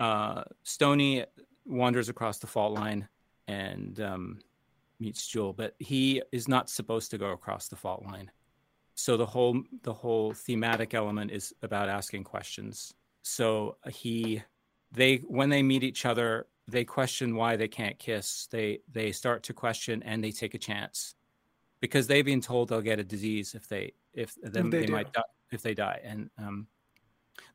uh 0.00 0.44
stony 0.62 1.24
wanders 1.64 2.08
across 2.08 2.38
the 2.38 2.46
fault 2.46 2.72
line 2.72 3.08
and 3.48 4.00
um 4.00 4.40
meets 4.98 5.26
jewel 5.26 5.52
but 5.52 5.74
he 5.78 6.22
is 6.32 6.48
not 6.48 6.70
supposed 6.70 7.10
to 7.10 7.18
go 7.18 7.30
across 7.32 7.68
the 7.68 7.76
fault 7.76 8.02
line 8.04 8.30
so 8.96 9.16
the 9.16 9.26
whole 9.26 9.62
the 9.82 9.92
whole 9.92 10.32
thematic 10.32 10.94
element 10.94 11.30
is 11.30 11.54
about 11.62 11.88
asking 11.88 12.24
questions 12.24 12.94
so 13.22 13.76
he 13.88 14.42
they 14.90 15.18
when 15.28 15.48
they 15.48 15.62
meet 15.62 15.84
each 15.84 16.04
other 16.04 16.46
they 16.66 16.84
question 16.84 17.36
why 17.36 17.54
they 17.54 17.68
can't 17.68 17.98
kiss 17.98 18.48
they 18.50 18.80
they 18.92 19.12
start 19.12 19.44
to 19.44 19.52
question 19.52 20.02
and 20.02 20.24
they 20.24 20.32
take 20.32 20.54
a 20.54 20.58
chance 20.58 21.14
because 21.80 22.06
they've 22.06 22.24
been 22.24 22.40
told 22.40 22.68
they'll 22.68 22.80
get 22.80 22.98
a 22.98 23.04
disease 23.04 23.54
if 23.54 23.68
they 23.68 23.92
if 24.14 24.34
then 24.42 24.70
they 24.70 24.86
they, 24.86 24.92
might 24.92 25.12
die 25.12 25.22
if 25.52 25.62
they 25.62 25.74
die 25.74 26.00
and 26.02 26.28
um 26.38 26.66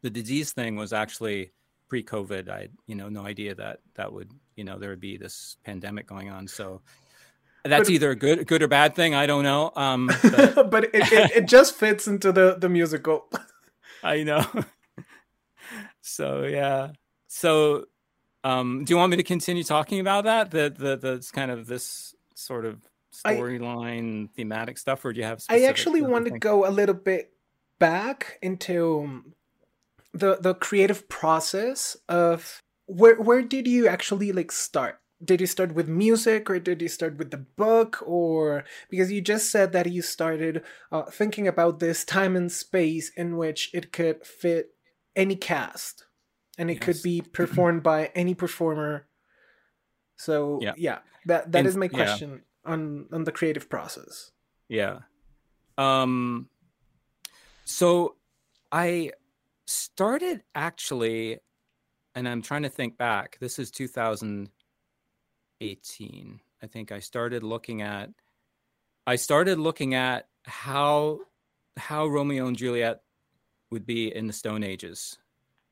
the 0.02 0.10
disease 0.10 0.54
thing 0.54 0.76
was 0.76 0.94
actually 0.94 1.52
pre-COVID. 1.92 2.48
I 2.48 2.62
had 2.62 2.72
you 2.88 2.96
know 2.96 3.10
no 3.10 3.26
idea 3.26 3.54
that 3.56 3.80
that 3.96 4.12
would 4.12 4.32
you 4.56 4.64
know 4.64 4.80
there 4.80 4.90
would 4.92 5.02
be 5.02 5.18
this 5.18 5.58
pandemic 5.66 6.08
going 6.08 6.30
on. 6.30 6.48
So 6.48 6.82
that's 7.64 7.90
but, 7.90 7.94
either 7.94 8.12
a 8.12 8.16
good 8.16 8.48
good 8.48 8.64
or 8.64 8.68
bad 8.68 8.96
thing. 8.96 9.14
I 9.14 9.26
don't 9.26 9.44
know. 9.44 9.72
Um, 9.76 10.08
but, 10.08 10.70
but 10.72 10.84
it, 10.86 11.12
it, 11.12 11.32
it 11.32 11.48
just 11.48 11.76
fits 11.76 12.08
into 12.08 12.32
the 12.32 12.56
the 12.60 12.70
musical. 12.70 13.30
I 14.04 14.24
know. 14.24 14.46
so 16.02 16.44
yeah. 16.44 16.92
So 17.28 17.86
um, 18.44 18.84
do 18.84 18.94
you 18.94 18.98
want 18.98 19.12
me 19.12 19.18
to 19.18 19.24
continue 19.24 19.64
talking 19.64 20.00
about 20.00 20.24
that? 20.24 20.52
The 20.52 20.74
the 20.76 20.96
the 20.98 21.30
kind 21.34 21.52
of 21.52 21.68
this 21.68 22.16
sort 22.36 22.66
of 22.66 22.82
storyline 23.14 24.30
thematic 24.36 24.78
stuff, 24.78 25.04
or 25.06 25.14
do 25.14 25.20
you 25.20 25.26
have? 25.26 25.44
I 25.50 25.64
actually 25.64 26.02
want 26.02 26.26
to 26.26 26.32
go 26.32 26.68
a 26.68 26.72
little 26.72 26.96
bit 26.96 27.34
back 27.80 28.40
into 28.42 29.34
the 30.14 30.38
the 30.38 30.54
creative 30.56 31.08
process 31.10 31.98
of 32.10 32.62
where 32.86 33.20
where 33.22 33.42
did 33.42 33.68
you 33.68 33.88
actually 33.88 34.32
like 34.32 34.52
start 34.52 35.01
did 35.24 35.40
you 35.40 35.48
start 35.48 35.74
with 35.74 35.88
music 35.88 36.50
or 36.50 36.60
did 36.60 36.82
you 36.82 36.88
start 36.88 37.18
with 37.18 37.32
the 37.32 37.38
book 37.38 38.02
or 38.06 38.64
because 38.90 39.12
you 39.12 39.22
just 39.22 39.52
said 39.52 39.72
that 39.72 39.92
you 39.92 40.02
started 40.02 40.64
uh, 40.92 41.04
thinking 41.04 41.48
about 41.48 41.80
this 41.80 42.04
time 42.04 42.36
and 42.36 42.52
space 42.52 43.12
in 43.16 43.38
which 43.38 43.70
it 43.74 43.92
could 43.92 44.26
fit 44.26 44.74
any 45.16 45.36
cast 45.36 46.06
and 46.58 46.70
it 46.70 46.76
yes. 46.76 46.84
could 46.84 47.04
be 47.04 47.22
performed 47.34 47.84
by 47.84 48.12
any 48.16 48.34
performer 48.34 49.08
so 50.16 50.60
yeah, 50.62 50.74
yeah 50.78 51.00
that 51.26 51.52
that 51.52 51.60
and, 51.60 51.68
is 51.68 51.78
my 51.78 51.88
question 51.88 52.42
yeah. 52.66 52.72
on 52.72 53.08
on 53.12 53.24
the 53.24 53.32
creative 53.32 53.70
process 53.70 54.32
yeah 54.70 55.00
um 55.78 56.48
so 57.66 58.16
i 58.72 59.12
started 59.66 60.42
actually 60.56 61.38
and 62.16 62.28
i'm 62.28 62.42
trying 62.42 62.64
to 62.64 62.70
think 62.70 62.98
back 62.98 63.38
this 63.40 63.60
is 63.60 63.72
2018 65.62 66.40
i 66.64 66.68
think 66.68 66.92
i 66.92 67.00
started 67.00 67.44
looking 67.44 67.82
at 67.82 68.10
i 69.06 69.16
started 69.16 69.60
looking 69.60 69.94
at 69.94 70.28
how 70.44 71.20
how 71.78 72.08
romeo 72.08 72.48
and 72.48 72.58
juliet 72.58 73.02
would 73.70 73.86
be 73.86 74.14
in 74.14 74.28
the 74.28 74.34
stone 74.34 74.64
ages. 74.64 75.18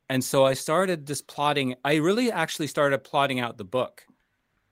And 0.07 0.23
so 0.23 0.45
i 0.45 0.53
started 0.53 1.05
just 1.05 1.27
plotting 1.27 1.75
i 1.83 1.95
really 1.95 2.31
actually 2.31 2.67
started 2.67 3.03
plotting 3.03 3.39
out 3.39 3.57
the 3.57 3.65
book 3.65 4.05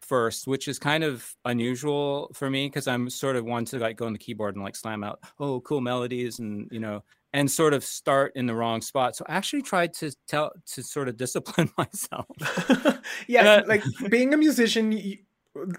first 0.02 0.48
which 0.48 0.68
is 0.68 0.80
kind 0.80 1.04
of 1.04 1.36
unusual 1.46 2.32
for 2.34 2.50
me 2.50 2.68
because 2.68 2.88
i'm 2.88 3.10
sort 3.10 3.36
of 3.36 3.44
one 3.44 3.66
to 3.66 3.78
like 3.78 3.98
go 3.98 4.06
on 4.06 4.14
the 4.14 4.20
keyboard 4.20 4.56
and 4.56 4.64
like 4.64 4.76
slam 4.76 5.04
out 5.04 5.20
oh 5.40 5.60
cool 5.62 5.82
melodies 5.82 6.40
and 6.40 6.70
you 6.72 6.80
know 6.80 7.04
and 7.38 7.52
sort 7.52 7.76
of 7.76 7.84
start 7.84 8.32
in 8.36 8.48
the 8.48 8.56
wrong 8.56 8.82
spot. 8.82 9.16
So 9.16 9.24
I 9.30 9.36
actually 9.36 9.62
tried 9.62 9.94
to 9.96 10.12
tell 10.28 10.52
to 10.74 10.82
sort 10.82 11.08
of 11.08 11.18
discipline 11.24 11.70
myself. 11.78 12.26
yeah, 13.28 13.62
like 13.68 13.84
being 14.10 14.34
a 14.34 14.38
musician, 14.38 14.92
you, 14.92 15.20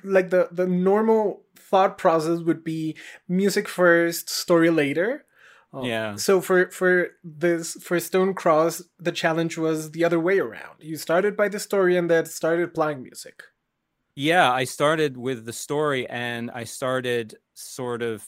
like 0.05 0.31
the 0.31 0.49
the 0.53 0.69
normal 0.69 1.43
thought 1.57 1.99
process 1.99 2.41
would 2.41 2.62
be 2.62 2.97
music 3.29 3.67
first, 3.67 4.31
story 4.31 4.71
later. 4.71 5.25
Um, 5.73 5.85
yeah. 5.85 6.15
So 6.15 6.41
for 6.41 6.71
for 6.71 7.09
this 7.25 7.73
for 7.83 7.99
Stone 7.99 8.35
Cross, 8.35 8.83
the 9.00 9.12
challenge 9.12 9.59
was 9.59 9.91
the 9.91 10.05
other 10.05 10.21
way 10.21 10.38
around. 10.38 10.77
You 10.79 10.97
started 10.97 11.37
by 11.37 11.49
the 11.49 11.59
story 11.59 11.97
and 11.97 12.09
then 12.09 12.27
started 12.27 12.73
playing 12.73 13.03
music. 13.03 13.43
Yeah, 14.15 14.53
I 14.53 14.62
started 14.62 15.17
with 15.17 15.45
the 15.45 15.53
story 15.53 16.09
and 16.09 16.53
I 16.53 16.65
started 16.65 17.37
sort 17.55 18.03
of 18.03 18.25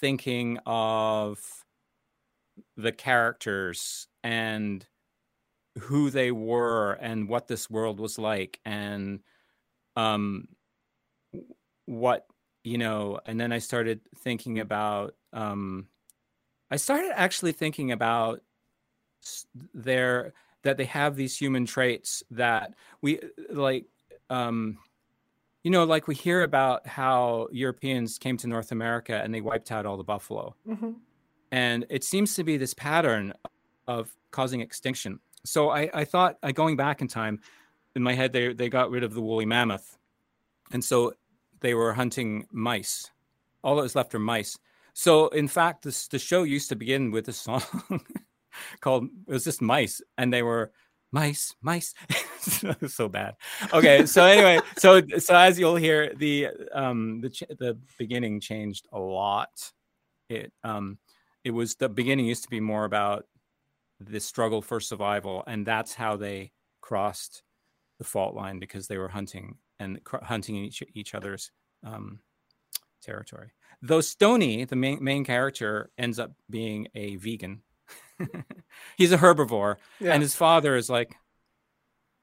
thinking 0.00 0.58
of 0.66 1.58
the 2.78 2.92
characters 2.92 4.06
and 4.22 4.86
who 5.80 6.10
they 6.10 6.30
were 6.30 6.92
and 6.92 7.28
what 7.28 7.48
this 7.48 7.68
world 7.68 7.98
was 7.98 8.18
like 8.18 8.60
and 8.64 9.20
um 9.96 10.46
what 11.86 12.26
you 12.62 12.78
know 12.78 13.18
and 13.26 13.38
then 13.40 13.50
i 13.52 13.58
started 13.58 14.00
thinking 14.16 14.60
about 14.60 15.14
um 15.32 15.88
i 16.70 16.76
started 16.76 17.10
actually 17.14 17.52
thinking 17.52 17.90
about 17.90 18.42
their 19.74 20.32
that 20.62 20.76
they 20.76 20.84
have 20.84 21.16
these 21.16 21.36
human 21.36 21.66
traits 21.66 22.22
that 22.30 22.74
we 23.02 23.18
like 23.50 23.86
um 24.30 24.78
you 25.64 25.70
know 25.70 25.84
like 25.84 26.06
we 26.06 26.14
hear 26.14 26.42
about 26.42 26.86
how 26.86 27.48
europeans 27.50 28.18
came 28.18 28.36
to 28.36 28.46
north 28.46 28.70
america 28.70 29.20
and 29.22 29.34
they 29.34 29.40
wiped 29.40 29.72
out 29.72 29.84
all 29.84 29.96
the 29.96 30.04
buffalo. 30.04 30.54
Mm-hmm 30.66 30.90
and 31.52 31.86
it 31.88 32.04
seems 32.04 32.34
to 32.34 32.44
be 32.44 32.56
this 32.56 32.74
pattern 32.74 33.32
of 33.86 34.14
causing 34.30 34.60
extinction. 34.60 35.20
So 35.44 35.70
I, 35.70 35.90
I 35.94 36.04
thought, 36.04 36.36
uh, 36.42 36.52
going 36.52 36.76
back 36.76 37.00
in 37.00 37.08
time, 37.08 37.40
in 37.94 38.02
my 38.02 38.14
head, 38.14 38.32
they 38.32 38.52
they 38.52 38.68
got 38.68 38.90
rid 38.90 39.02
of 39.02 39.14
the 39.14 39.20
woolly 39.20 39.46
mammoth, 39.46 39.98
and 40.72 40.84
so 40.84 41.14
they 41.60 41.74
were 41.74 41.92
hunting 41.92 42.46
mice. 42.52 43.10
All 43.64 43.76
that 43.76 43.82
was 43.82 43.96
left 43.96 44.14
are 44.14 44.20
mice. 44.20 44.58
So 44.92 45.28
in 45.28 45.48
fact, 45.48 45.84
this, 45.84 46.08
the 46.08 46.18
show 46.18 46.42
used 46.42 46.68
to 46.68 46.76
begin 46.76 47.10
with 47.10 47.28
a 47.28 47.32
song 47.32 47.62
called 48.80 49.08
it 49.26 49.32
was 49.32 49.44
just 49.44 49.62
mice, 49.62 50.02
and 50.16 50.32
they 50.32 50.42
were 50.42 50.72
mice, 51.12 51.54
mice. 51.62 51.94
so 52.88 53.08
bad. 53.08 53.36
Okay, 53.72 54.06
so 54.06 54.24
anyway, 54.24 54.60
so 54.76 55.00
so 55.18 55.34
as 55.36 55.58
you'll 55.58 55.76
hear, 55.76 56.12
the 56.14 56.48
um 56.72 57.20
the 57.20 57.30
the 57.58 57.78
beginning 57.98 58.40
changed 58.40 58.86
a 58.92 58.98
lot. 58.98 59.72
It 60.28 60.52
um 60.62 60.98
it 61.44 61.50
was 61.50 61.76
the 61.76 61.88
beginning 61.88 62.26
used 62.26 62.44
to 62.44 62.50
be 62.50 62.60
more 62.60 62.84
about 62.84 63.24
the 64.00 64.20
struggle 64.20 64.62
for 64.62 64.80
survival, 64.80 65.42
and 65.46 65.66
that's 65.66 65.94
how 65.94 66.16
they 66.16 66.52
crossed 66.80 67.42
the 67.98 68.04
fault 68.04 68.34
line 68.34 68.58
because 68.58 68.86
they 68.86 68.98
were 68.98 69.08
hunting 69.08 69.56
and 69.78 70.02
cr- 70.04 70.24
hunting 70.24 70.56
each 70.56 70.82
each 70.94 71.14
other's 71.14 71.50
um, 71.84 72.20
territory. 73.02 73.50
Though 73.82 74.00
Stony, 74.00 74.64
the 74.64 74.76
main 74.76 75.02
main 75.02 75.24
character, 75.24 75.90
ends 75.98 76.18
up 76.18 76.32
being 76.50 76.88
a 76.94 77.16
vegan. 77.16 77.62
He's 78.96 79.12
a 79.12 79.18
herbivore, 79.18 79.76
yeah. 80.00 80.12
and 80.12 80.22
his 80.22 80.34
father 80.34 80.76
is 80.76 80.90
like, 80.90 81.14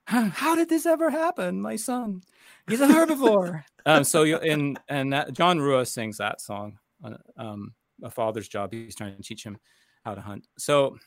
"How 0.06 0.54
did 0.54 0.68
this 0.68 0.86
ever 0.86 1.10
happen, 1.10 1.60
my 1.60 1.76
son? 1.76 2.22
He's 2.68 2.80
a 2.80 2.88
herbivore." 2.88 3.64
um, 3.86 4.04
so 4.04 4.22
you 4.22 4.38
in 4.38 4.78
and 4.88 5.12
that, 5.12 5.32
John 5.32 5.60
Rua 5.60 5.86
sings 5.86 6.18
that 6.18 6.40
song. 6.40 6.78
Uh, 7.02 7.16
um, 7.36 7.74
a 8.02 8.10
father's 8.10 8.48
job. 8.48 8.72
He's 8.72 8.94
trying 8.94 9.16
to 9.16 9.22
teach 9.22 9.44
him 9.44 9.58
how 10.04 10.14
to 10.14 10.20
hunt. 10.20 10.46
So, 10.58 10.98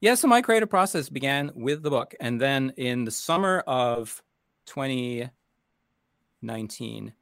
yeah, 0.00 0.14
so 0.14 0.28
my 0.28 0.42
creative 0.42 0.70
process 0.70 1.08
began 1.08 1.50
with 1.54 1.82
the 1.82 1.90
book. 1.90 2.14
And 2.20 2.40
then 2.40 2.72
in 2.76 3.04
the 3.04 3.10
summer 3.10 3.60
of 3.66 4.22
2019, 4.66 7.12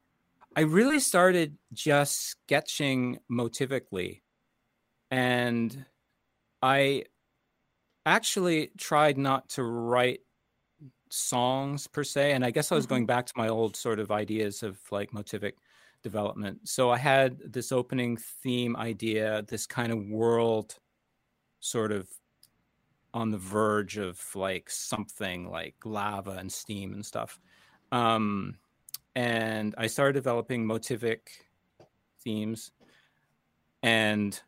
I 0.55 0.61
really 0.61 0.99
started 0.99 1.57
just 1.73 2.29
sketching 2.29 3.19
motivically. 3.31 4.21
And 5.09 5.85
I 6.61 7.05
actually 8.05 8.71
tried 8.77 9.17
not 9.17 9.49
to 9.49 9.63
write 9.63 10.21
songs 11.09 11.87
per 11.87 12.03
se. 12.03 12.31
And 12.31 12.43
I 12.43 12.51
guess 12.51 12.71
I 12.71 12.75
was 12.75 12.85
mm-hmm. 12.85 12.93
going 12.93 13.05
back 13.05 13.25
to 13.27 13.33
my 13.35 13.49
old 13.49 13.75
sort 13.75 13.99
of 13.99 14.11
ideas 14.11 14.63
of 14.63 14.79
like 14.91 15.11
motivic 15.11 15.53
development. 16.03 16.67
So 16.67 16.89
I 16.89 16.97
had 16.97 17.37
this 17.53 17.71
opening 17.71 18.17
theme 18.17 18.75
idea, 18.75 19.43
this 19.47 19.65
kind 19.65 19.91
of 19.91 20.05
world 20.07 20.77
sort 21.59 21.91
of 21.91 22.07
on 23.13 23.29
the 23.29 23.37
verge 23.37 23.97
of 23.97 24.19
like 24.35 24.69
something 24.69 25.49
like 25.49 25.75
lava 25.83 26.31
and 26.31 26.51
steam 26.51 26.93
and 26.93 27.05
stuff. 27.05 27.39
Um, 27.91 28.55
and 29.15 29.75
I 29.77 29.87
started 29.87 30.13
developing 30.13 30.65
motivic 30.65 31.19
themes 32.23 32.71
and 33.83 34.39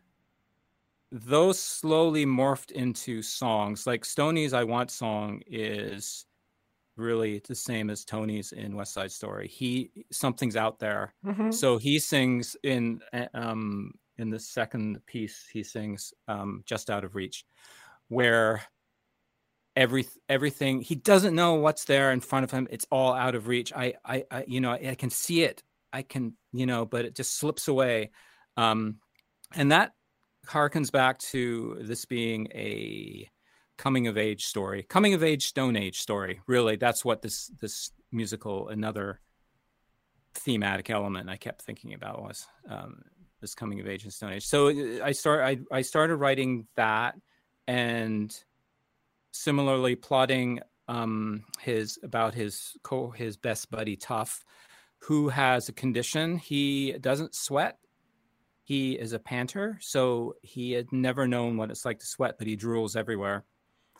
those 1.11 1.59
slowly 1.59 2.25
morphed 2.25 2.71
into 2.71 3.21
songs 3.21 3.85
like 3.85 4.05
Stoney's 4.05 4.53
I 4.53 4.63
Want 4.63 4.89
song 4.89 5.41
is 5.45 6.25
really 6.95 7.41
the 7.47 7.55
same 7.55 7.89
as 7.89 8.05
Tony's 8.05 8.51
in 8.51 8.75
West 8.75 8.93
Side 8.93 9.11
Story. 9.11 9.47
He 9.47 10.05
something's 10.11 10.55
out 10.55 10.79
there, 10.79 11.13
mm-hmm. 11.25 11.51
so 11.51 11.77
he 11.77 11.99
sings 11.99 12.55
in 12.63 13.01
eh, 13.13 13.27
um 13.33 13.93
in 14.17 14.29
the 14.29 14.39
second 14.39 14.99
piece. 15.05 15.45
He 15.51 15.63
sings 15.63 16.13
um 16.27 16.63
just 16.65 16.89
out 16.89 17.03
of 17.03 17.15
reach, 17.15 17.45
where 18.07 18.61
every 19.75 20.07
everything 20.29 20.81
he 20.81 20.95
doesn't 20.95 21.35
know 21.35 21.55
what's 21.55 21.85
there 21.85 22.11
in 22.11 22.19
front 22.19 22.43
of 22.43 22.51
him. 22.51 22.67
It's 22.69 22.85
all 22.91 23.13
out 23.13 23.35
of 23.35 23.47
reach. 23.47 23.73
I 23.73 23.95
I, 24.05 24.23
I 24.29 24.45
you 24.47 24.61
know 24.61 24.71
I 24.71 24.95
can 24.95 25.09
see 25.09 25.43
it. 25.43 25.63
I 25.91 26.01
can 26.01 26.33
you 26.51 26.65
know, 26.65 26.85
but 26.85 27.05
it 27.05 27.15
just 27.15 27.37
slips 27.37 27.67
away, 27.67 28.11
um, 28.57 28.97
and 29.55 29.71
that 29.71 29.91
harkens 30.47 30.91
back 30.91 31.19
to 31.19 31.77
this 31.81 32.05
being 32.05 32.47
a 32.53 33.29
coming 33.77 34.07
of 34.07 34.17
age 34.17 34.45
story, 34.45 34.83
coming 34.83 35.13
of 35.13 35.23
age 35.23 35.47
Stone 35.47 35.75
Age 35.75 35.99
story. 35.99 36.41
Really, 36.47 36.75
that's 36.75 37.03
what 37.03 37.21
this 37.21 37.47
this 37.59 37.91
musical 38.11 38.69
another 38.69 39.19
thematic 40.35 40.89
element 40.89 41.29
I 41.29 41.37
kept 41.37 41.61
thinking 41.61 41.93
about 41.93 42.21
was 42.21 42.47
um, 42.69 43.03
this 43.41 43.55
coming 43.55 43.79
of 43.79 43.87
age 43.87 44.05
in 44.05 44.11
Stone 44.11 44.33
Age. 44.33 44.45
So 44.45 44.69
uh, 44.69 45.03
I 45.03 45.11
start 45.11 45.41
I 45.41 45.59
I 45.71 45.81
started 45.81 46.17
writing 46.17 46.67
that, 46.75 47.15
and 47.67 48.35
similarly 49.31 49.95
plotting 49.95 50.59
um, 50.87 51.43
his 51.59 51.99
about 52.03 52.33
his 52.33 52.77
co 52.83 53.09
his 53.09 53.37
best 53.37 53.69
buddy 53.71 53.95
Tough, 53.95 54.43
who 54.99 55.29
has 55.29 55.69
a 55.69 55.73
condition. 55.73 56.37
He 56.37 56.93
doesn't 56.93 57.35
sweat. 57.35 57.77
He 58.65 58.93
is 58.93 59.11
a 59.11 59.19
panter, 59.19 59.77
so 59.81 60.35
he 60.41 60.71
had 60.71 60.91
never 60.93 61.27
known 61.27 61.57
what 61.57 61.69
it's 61.69 61.83
like 61.83 61.99
to 61.99 62.05
sweat, 62.05 62.35
but 62.37 62.47
he 62.47 62.55
drools 62.55 62.95
everywhere. 62.95 63.43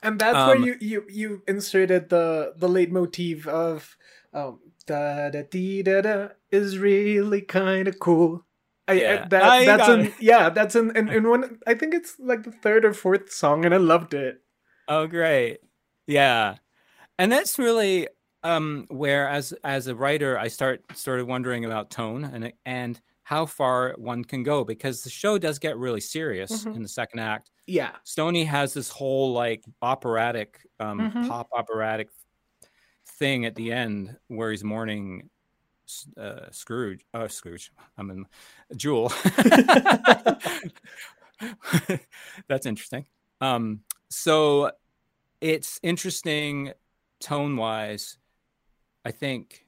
And 0.03 0.19
that's 0.19 0.37
um, 0.37 0.47
where 0.47 0.57
you, 0.57 0.75
you 0.79 1.05
you 1.09 1.41
inserted 1.47 2.09
the 2.09 2.53
the 2.57 2.67
leitmotif 2.67 3.47
of 3.47 3.97
um, 4.33 4.59
da 4.85 5.29
da 5.29 5.43
dee 5.49 5.81
da 5.81 6.01
da 6.01 6.27
is 6.51 6.77
really 6.77 7.41
kind 7.41 7.87
of 7.87 7.99
cool. 7.99 8.45
I, 8.87 8.93
yeah. 8.93 9.21
I, 9.23 9.27
that, 9.29 9.43
I 9.43 9.65
that's 9.65 9.89
in, 9.89 10.13
yeah, 10.19 10.49
that's 10.49 10.75
in, 10.75 10.95
in, 10.97 11.07
in 11.07 11.29
one. 11.29 11.59
I 11.65 11.73
think 11.73 11.93
it's 11.93 12.17
like 12.19 12.43
the 12.43 12.51
third 12.51 12.83
or 12.83 12.93
fourth 12.93 13.31
song, 13.31 13.63
and 13.63 13.73
I 13.73 13.77
loved 13.77 14.13
it. 14.13 14.41
Oh, 14.89 15.07
great! 15.07 15.59
Yeah, 16.05 16.55
and 17.17 17.31
that's 17.31 17.57
really 17.57 18.09
um, 18.43 18.85
where, 18.89 19.29
as 19.29 19.53
as 19.63 19.87
a 19.87 19.95
writer, 19.95 20.37
I 20.37 20.49
start 20.49 20.83
started 20.95 21.27
wondering 21.27 21.63
about 21.63 21.91
tone 21.91 22.25
and 22.25 22.51
and 22.65 22.99
how 23.23 23.45
far 23.45 23.95
one 23.97 24.25
can 24.25 24.43
go 24.43 24.65
because 24.65 25.01
the 25.01 25.09
show 25.09 25.37
does 25.37 25.59
get 25.59 25.77
really 25.77 26.01
serious 26.01 26.51
mm-hmm. 26.51 26.75
in 26.75 26.83
the 26.83 26.89
second 26.89 27.19
act. 27.19 27.51
Yeah, 27.65 27.91
Stony 28.03 28.43
has 28.45 28.73
this 28.73 28.89
whole 28.89 29.31
like 29.33 29.63
operatic, 29.81 30.67
um, 30.79 30.99
mm-hmm. 30.99 31.27
pop 31.27 31.47
operatic 31.53 32.09
thing 33.07 33.45
at 33.45 33.55
the 33.55 33.71
end 33.71 34.17
where 34.27 34.51
he's 34.51 34.63
mourning 34.63 35.29
uh, 36.17 36.49
Scrooge. 36.51 37.05
Oh, 37.13 37.27
Scrooge. 37.27 37.71
I'm 37.97 38.09
in 38.09 38.25
Jewel. 38.75 39.11
That's 42.47 42.65
interesting. 42.65 43.05
Um, 43.41 43.81
so 44.09 44.71
it's 45.41 45.79
interesting 45.83 46.73
tone 47.19 47.57
wise, 47.57 48.17
I 49.05 49.11
think, 49.11 49.65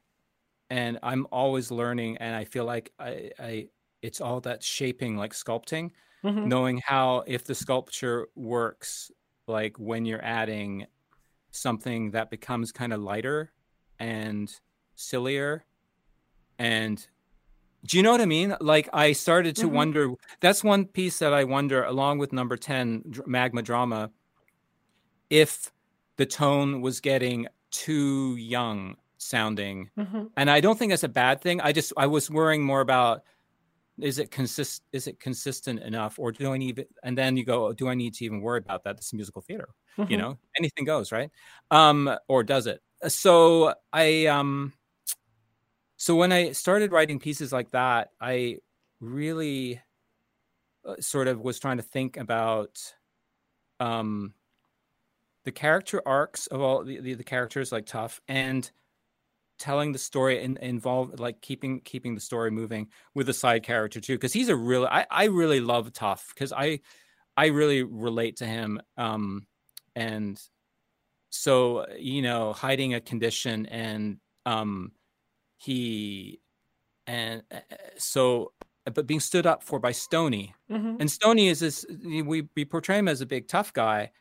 and 0.70 1.00
I'm 1.04 1.28
always 1.32 1.72
learning, 1.72 2.18
and 2.18 2.36
I 2.36 2.46
feel 2.46 2.66
like 2.66 2.92
I, 3.00 3.32
I 3.40 3.68
it's 4.02 4.22
all 4.22 4.40
that 4.42 4.64
shaping, 4.64 5.18
like 5.18 5.34
sculpting, 5.34 5.92
mm-hmm. 6.26 6.48
knowing 6.48 6.82
how 6.86 7.24
if 7.28 7.46
the 7.46 7.56
sculpture 7.56 8.28
works, 8.36 9.12
like 9.48 9.78
when 9.78 10.06
you're 10.06 10.24
adding 10.24 10.88
something 11.52 12.12
that 12.12 12.30
becomes 12.30 12.72
kind 12.72 12.92
of 12.92 13.02
lighter 13.02 13.52
and 14.00 14.54
sillier 14.96 15.64
and 16.58 17.08
do 17.86 17.98
you 17.98 18.04
know 18.04 18.12
what 18.12 18.22
I 18.22 18.26
mean? 18.26 18.56
Like 18.60 18.90
I 18.94 19.12
started 19.12 19.56
to 19.58 19.68
mm-hmm. 19.68 19.76
wonder. 19.76 20.12
That's 20.40 20.64
one 20.64 20.86
piece 20.86 21.20
that 21.20 21.34
I 21.34 21.44
wonder, 21.44 21.84
along 21.84 22.18
with 22.18 22.34
number 22.34 22.58
ten, 22.58 23.04
magma 23.28 23.62
drama, 23.62 24.10
if 25.30 25.72
the 26.18 26.26
tone 26.26 26.82
was 26.82 27.00
getting 27.00 27.46
too 27.70 28.36
young 28.38 28.96
sounding, 29.18 29.92
mm-hmm. 29.98 30.24
and 30.36 30.50
I 30.50 30.62
don't 30.62 30.80
think 30.80 30.94
that's 30.94 31.04
a 31.04 31.10
bad 31.10 31.42
thing. 31.42 31.62
I 31.62 31.74
just 31.74 31.94
I 31.96 32.08
was 32.08 32.30
worrying 32.32 32.64
more 32.64 32.82
about 32.82 33.22
is 34.00 34.20
it 34.20 34.32
consist 34.32 34.84
is 34.92 35.08
it 35.08 35.20
consistent 35.20 35.80
enough, 35.82 36.20
or 36.20 36.32
do 36.32 36.54
I 36.54 36.58
need? 36.58 36.86
And 37.04 37.18
then 37.18 37.38
you 37.38 37.46
go, 37.46 37.72
do 37.74 37.88
I 37.88 37.96
need 37.96 38.14
to 38.16 38.26
even 38.26 38.42
worry 38.42 38.60
about 38.60 38.84
that? 38.84 38.98
This 38.98 39.08
is 39.08 39.14
musical 39.14 39.42
theater, 39.42 39.70
mm-hmm. 39.98 40.12
you 40.12 40.18
know, 40.18 40.38
anything 40.58 40.86
goes, 40.86 41.12
right? 41.12 41.32
Um, 41.72 42.10
or 42.28 42.44
does 42.44 42.68
it? 42.68 42.82
So 43.08 43.74
I 43.94 44.26
um 44.26 44.74
so 45.98 46.16
when 46.16 46.32
I 46.32 46.52
started 46.52 46.92
writing 46.92 47.20
pieces 47.20 47.54
like 47.54 47.72
that, 47.72 48.10
I 48.20 48.58
really 49.00 49.82
uh, 50.86 50.96
sort 51.00 51.28
of 51.28 51.42
was 51.42 51.60
trying 51.60 51.78
to 51.78 51.84
think 51.84 52.18
about 52.18 52.80
um, 53.80 54.34
the 55.46 55.52
character 55.52 56.02
arcs 56.06 56.48
of 56.48 56.62
all 56.62 56.84
the, 56.84 57.00
the, 57.00 57.14
the, 57.14 57.24
characters 57.24 57.72
like 57.72 57.86
Tough 57.86 58.22
and 58.28 58.70
telling 59.58 59.91
the 59.91 60.00
story 60.00 60.44
and 60.44 60.58
involve 60.58 61.20
like 61.20 61.41
keeping 61.41 61.80
keeping 61.82 62.15
the 62.15 62.22
story 62.22 62.52
moving 62.52 62.88
with 63.13 63.28
the 63.28 63.34
side 63.34 63.63
character 63.63 64.00
too 64.02 64.15
because 64.15 64.34
he's 64.34 64.50
a 64.50 64.56
really 64.56 64.88
I, 64.88 65.06
I 65.10 65.26
really 65.26 65.60
love 65.60 65.94
Tough 65.94 66.32
because 66.34 66.52
I 66.52 66.80
I 67.38 67.48
really 67.48 67.84
relate 67.84 68.38
to 68.38 68.46
him 68.46 68.82
um 68.98 69.46
and 69.96 70.41
so 71.30 71.86
you 71.98 72.22
know 72.22 72.54
hiding 72.54 72.94
a 72.94 73.02
condition 73.02 73.65
and 73.68 74.18
um 74.46 74.91
he 75.58 76.39
and 77.08 77.44
uh, 77.52 77.58
uh, 77.72 77.76
so 77.98 78.52
but 78.94 79.08
being 79.08 79.20
stood 79.20 79.48
up 79.48 79.63
for 79.63 79.80
by 79.80 79.91
Stony. 79.91 80.54
Mm-hmm. 80.72 80.98
And 81.00 81.10
Stony 81.12 81.48
is 81.48 81.60
this 81.60 81.86
we 82.04 82.48
we 82.56 82.65
portray 82.65 83.00
him 83.00 83.08
as 83.08 83.22
a 83.22 83.26
big 83.26 83.48
tough 83.48 83.74
guy, 83.74 84.12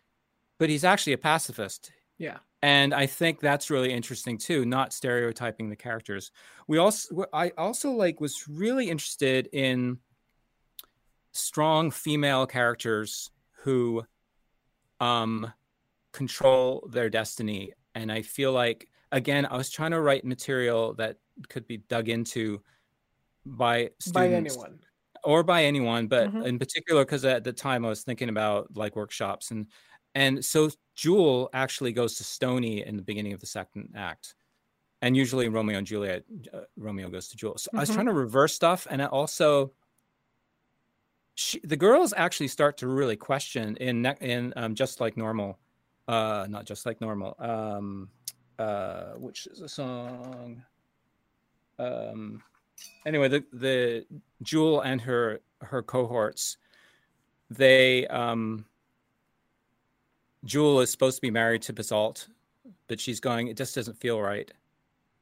but 0.58 0.68
he's 0.68 0.84
actually 0.84 1.12
a 1.12 1.18
pacifist. 1.18 1.92
Yeah. 2.18 2.38
And 2.64 2.94
I 2.94 3.04
think 3.04 3.40
that's 3.40 3.68
really 3.68 3.92
interesting 3.92 4.38
too, 4.38 4.64
not 4.64 4.94
stereotyping 4.94 5.68
the 5.68 5.76
characters. 5.76 6.30
We 6.66 6.78
also 6.78 7.26
I 7.30 7.52
also 7.58 7.90
like 7.90 8.22
was 8.22 8.48
really 8.48 8.88
interested 8.88 9.50
in 9.52 9.98
strong 11.32 11.90
female 11.90 12.46
characters 12.46 13.30
who 13.64 14.02
um 14.98 15.52
control 16.12 16.88
their 16.90 17.10
destiny 17.10 17.74
and 17.94 18.10
I 18.10 18.22
feel 18.22 18.52
like 18.52 18.88
again 19.12 19.44
I 19.44 19.58
was 19.58 19.68
trying 19.68 19.90
to 19.90 20.00
write 20.00 20.24
material 20.24 20.94
that 20.94 21.18
could 21.50 21.66
be 21.66 21.76
dug 21.76 22.08
into 22.08 22.62
by 23.44 23.90
by 24.14 24.28
anyone 24.28 24.78
or 25.22 25.42
by 25.42 25.64
anyone 25.64 26.06
but 26.06 26.28
mm-hmm. 26.28 26.46
in 26.46 26.58
particular 26.58 27.04
because 27.04 27.26
at 27.26 27.44
the 27.44 27.52
time 27.52 27.84
i 27.84 27.88
was 27.88 28.02
thinking 28.04 28.30
about 28.30 28.74
like 28.74 28.96
workshops 28.96 29.50
and 29.50 29.66
and 30.14 30.42
so 30.42 30.70
jewel 30.94 31.50
actually 31.52 31.92
goes 31.92 32.14
to 32.14 32.24
stony 32.24 32.84
in 32.84 32.96
the 32.96 33.02
beginning 33.02 33.32
of 33.32 33.40
the 33.40 33.46
second 33.46 33.88
act 33.96 34.34
and 35.02 35.16
usually 35.16 35.48
romeo 35.48 35.78
and 35.78 35.86
juliet 35.86 36.24
uh, 36.52 36.60
romeo 36.76 37.08
goes 37.08 37.28
to 37.28 37.36
jewel 37.36 37.56
so 37.56 37.68
mm-hmm. 37.68 37.78
i 37.78 37.80
was 37.80 37.88
mm-hmm. 37.88 37.96
trying 37.96 38.06
to 38.06 38.12
reverse 38.12 38.54
stuff 38.54 38.86
and 38.90 39.02
I 39.02 39.06
also 39.06 39.72
she, 41.36 41.60
the 41.64 41.76
girls 41.76 42.14
actually 42.16 42.48
start 42.48 42.76
to 42.78 42.86
really 42.86 43.16
question 43.16 43.76
in 43.78 44.06
in 44.20 44.52
um, 44.56 44.74
just 44.74 45.00
like 45.00 45.16
normal 45.16 45.58
uh 46.06 46.46
not 46.48 46.64
just 46.64 46.86
like 46.86 47.00
normal 47.00 47.34
um 47.38 48.08
uh 48.58 49.14
which 49.14 49.48
is 49.48 49.60
a 49.60 49.68
song 49.68 50.62
um, 51.78 52.42
anyway, 53.06 53.28
the 53.28 53.44
the 53.52 54.06
Jewel 54.42 54.80
and 54.80 55.00
her 55.00 55.40
her 55.60 55.82
cohorts, 55.82 56.56
they 57.50 58.06
um, 58.08 58.64
Jewel 60.44 60.80
is 60.80 60.90
supposed 60.90 61.16
to 61.16 61.22
be 61.22 61.30
married 61.30 61.62
to 61.62 61.72
Basalt, 61.72 62.28
but 62.88 63.00
she's 63.00 63.20
going. 63.20 63.48
It 63.48 63.56
just 63.56 63.74
doesn't 63.74 63.98
feel 63.98 64.20
right. 64.20 64.50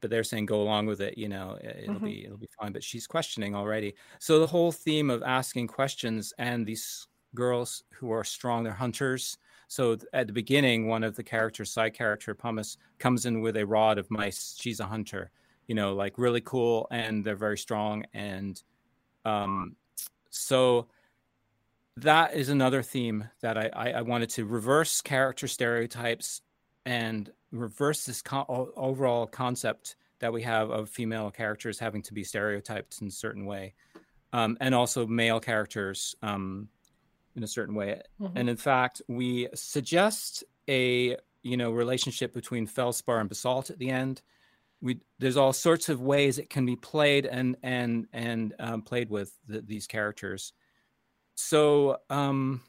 But 0.01 0.09
they're 0.09 0.25
saying 0.25 0.47
go 0.47 0.61
along 0.61 0.87
with 0.87 0.99
it. 0.99 1.17
You 1.17 1.29
know, 1.29 1.57
it'll 1.63 1.95
mm-hmm. 1.95 2.05
be 2.05 2.25
it'll 2.25 2.37
be 2.37 2.49
fine. 2.59 2.73
But 2.73 2.83
she's 2.83 3.07
questioning 3.07 3.55
already. 3.55 3.95
So 4.19 4.39
the 4.39 4.47
whole 4.47 4.71
theme 4.71 5.09
of 5.09 5.23
asking 5.23 5.67
questions 5.67 6.33
and 6.37 6.65
these 6.65 7.07
girls 7.35 7.83
who 7.91 8.11
are 8.11 8.23
strong, 8.23 8.63
they're 8.63 8.73
hunters. 8.73 9.37
So 9.69 9.97
at 10.11 10.27
the 10.27 10.33
beginning, 10.33 10.87
one 10.87 11.03
of 11.03 11.15
the 11.15 11.23
characters, 11.23 11.71
side 11.71 11.93
character 11.93 12.35
Pumice, 12.35 12.77
comes 12.99 13.25
in 13.25 13.41
with 13.41 13.57
a 13.57 13.65
rod 13.65 13.97
of 13.97 14.11
mice. 14.11 14.55
She's 14.59 14.81
a 14.81 14.85
hunter 14.85 15.31
you 15.67 15.75
know, 15.75 15.93
like 15.93 16.17
really 16.17 16.41
cool 16.41 16.87
and 16.91 17.23
they're 17.23 17.35
very 17.35 17.57
strong. 17.57 18.05
And 18.13 18.61
um, 19.25 19.75
so 20.29 20.87
that 21.97 22.33
is 22.33 22.49
another 22.49 22.81
theme 22.81 23.29
that 23.41 23.57
I, 23.57 23.69
I, 23.73 23.91
I 23.91 24.01
wanted 24.01 24.29
to 24.31 24.45
reverse 24.45 25.01
character 25.01 25.47
stereotypes 25.47 26.41
and 26.85 27.31
reverse 27.51 28.05
this 28.05 28.21
co- 28.21 28.71
overall 28.75 29.27
concept 29.27 29.95
that 30.19 30.33
we 30.33 30.41
have 30.43 30.69
of 30.69 30.89
female 30.89 31.29
characters 31.31 31.79
having 31.79 32.01
to 32.03 32.13
be 32.13 32.23
stereotyped 32.23 33.01
in 33.01 33.07
a 33.07 33.11
certain 33.11 33.45
way, 33.45 33.73
um, 34.31 34.57
and 34.59 34.73
also 34.73 35.05
male 35.05 35.39
characters 35.39 36.15
um, 36.21 36.67
in 37.35 37.43
a 37.43 37.47
certain 37.47 37.75
way. 37.75 38.01
Mm-hmm. 38.21 38.37
And 38.37 38.49
in 38.49 38.57
fact, 38.57 39.01
we 39.07 39.49
suggest 39.53 40.43
a 40.69 41.17
you 41.43 41.57
know 41.57 41.71
relationship 41.71 42.33
between 42.33 42.65
Feldspar 42.65 43.19
and 43.19 43.29
Basalt 43.29 43.69
at 43.69 43.77
the 43.77 43.89
end, 43.89 44.21
we 44.81 44.99
there's 45.19 45.37
all 45.37 45.53
sorts 45.53 45.89
of 45.89 46.01
ways 46.01 46.39
it 46.39 46.49
can 46.49 46.65
be 46.65 46.75
played 46.75 47.25
and 47.25 47.55
and 47.63 48.07
and 48.13 48.53
um, 48.59 48.81
played 48.81 49.09
with 49.09 49.37
the, 49.47 49.61
these 49.61 49.87
characters. 49.87 50.53
So 51.35 51.99
um, 52.09 52.61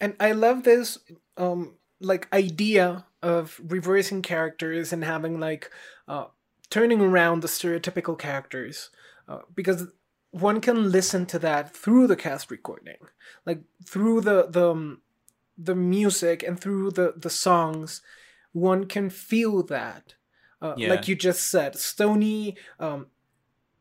and 0.00 0.14
I 0.20 0.32
love 0.32 0.62
this 0.62 0.98
um 1.36 1.76
like 2.00 2.32
idea 2.32 3.06
of 3.22 3.60
reversing 3.64 4.22
characters 4.22 4.92
and 4.92 5.02
having 5.04 5.40
like 5.40 5.70
uh, 6.08 6.26
turning 6.70 7.00
around 7.00 7.40
the 7.40 7.48
stereotypical 7.48 8.18
characters 8.18 8.90
uh, 9.28 9.38
because 9.54 9.86
one 10.30 10.60
can 10.60 10.90
listen 10.90 11.24
to 11.26 11.38
that 11.38 11.74
through 11.74 12.06
the 12.06 12.16
cast 12.16 12.50
recording 12.50 12.98
like 13.46 13.62
through 13.86 14.20
the 14.20 14.46
the 14.50 14.70
um, 14.70 15.00
the 15.56 15.74
music 15.74 16.42
and 16.42 16.60
through 16.60 16.90
the 16.90 17.14
the 17.16 17.30
songs 17.30 18.02
one 18.52 18.86
can 18.86 19.08
feel 19.08 19.62
that 19.62 20.14
uh, 20.62 20.74
yeah. 20.76 20.88
Like 20.88 21.06
you 21.06 21.14
just 21.14 21.50
said, 21.50 21.76
Stony 21.76 22.56
um, 22.80 23.06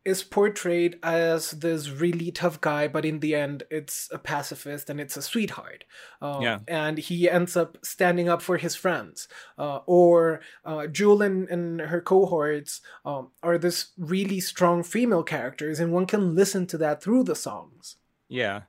is 0.06 0.24
portrayed 0.24 1.00
as 1.02 1.52
this 1.52 1.90
really 1.90 2.32
tough 2.32 2.62
guy, 2.62 2.88
but 2.88 3.04
in 3.06 3.20
the 3.20 3.34
end, 3.34 3.64
it's 3.72 4.08
a 4.12 4.20
pacifist 4.20 4.90
and 4.90 5.02
it's 5.02 5.18
a 5.18 5.22
sweetheart. 5.22 5.84
Uh, 6.22 6.40
Yeah. 6.42 6.60
And 6.68 7.00
he 7.00 7.28
ends 7.28 7.58
up 7.58 7.80
standing 7.84 8.30
up 8.30 8.42
for 8.42 8.58
his 8.58 8.76
friends. 8.76 9.28
Uh, 9.58 9.80
or 9.88 10.42
uh, 10.64 10.86
Jewel 10.86 11.24
and, 11.24 11.50
and 11.50 11.82
her 11.82 12.02
cohorts 12.02 12.82
um, 13.04 13.32
are 13.42 13.58
this 13.58 13.88
really 13.98 14.40
strong 14.40 14.84
female 14.84 15.24
characters, 15.24 15.80
and 15.80 15.92
one 15.92 16.06
can 16.06 16.36
listen 16.36 16.68
to 16.68 16.78
that 16.78 17.02
through 17.02 17.24
the 17.24 17.36
songs. 17.36 17.96
Yeah, 18.28 18.62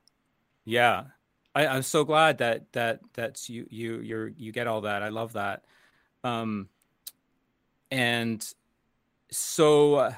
yeah. 0.65 1.03
I, 1.53 1.67
I'm 1.67 1.83
so 1.83 2.03
glad 2.03 2.39
that 2.39 2.71
that 2.73 2.99
that's 3.13 3.49
you 3.49 3.67
you 3.69 3.99
you're 3.99 4.27
you 4.27 4.51
get 4.51 4.67
all 4.67 4.81
that. 4.81 5.03
I 5.03 5.09
love 5.09 5.33
that. 5.33 5.63
Um, 6.23 6.69
and 7.89 8.45
so 9.31 9.95
uh, 9.95 10.13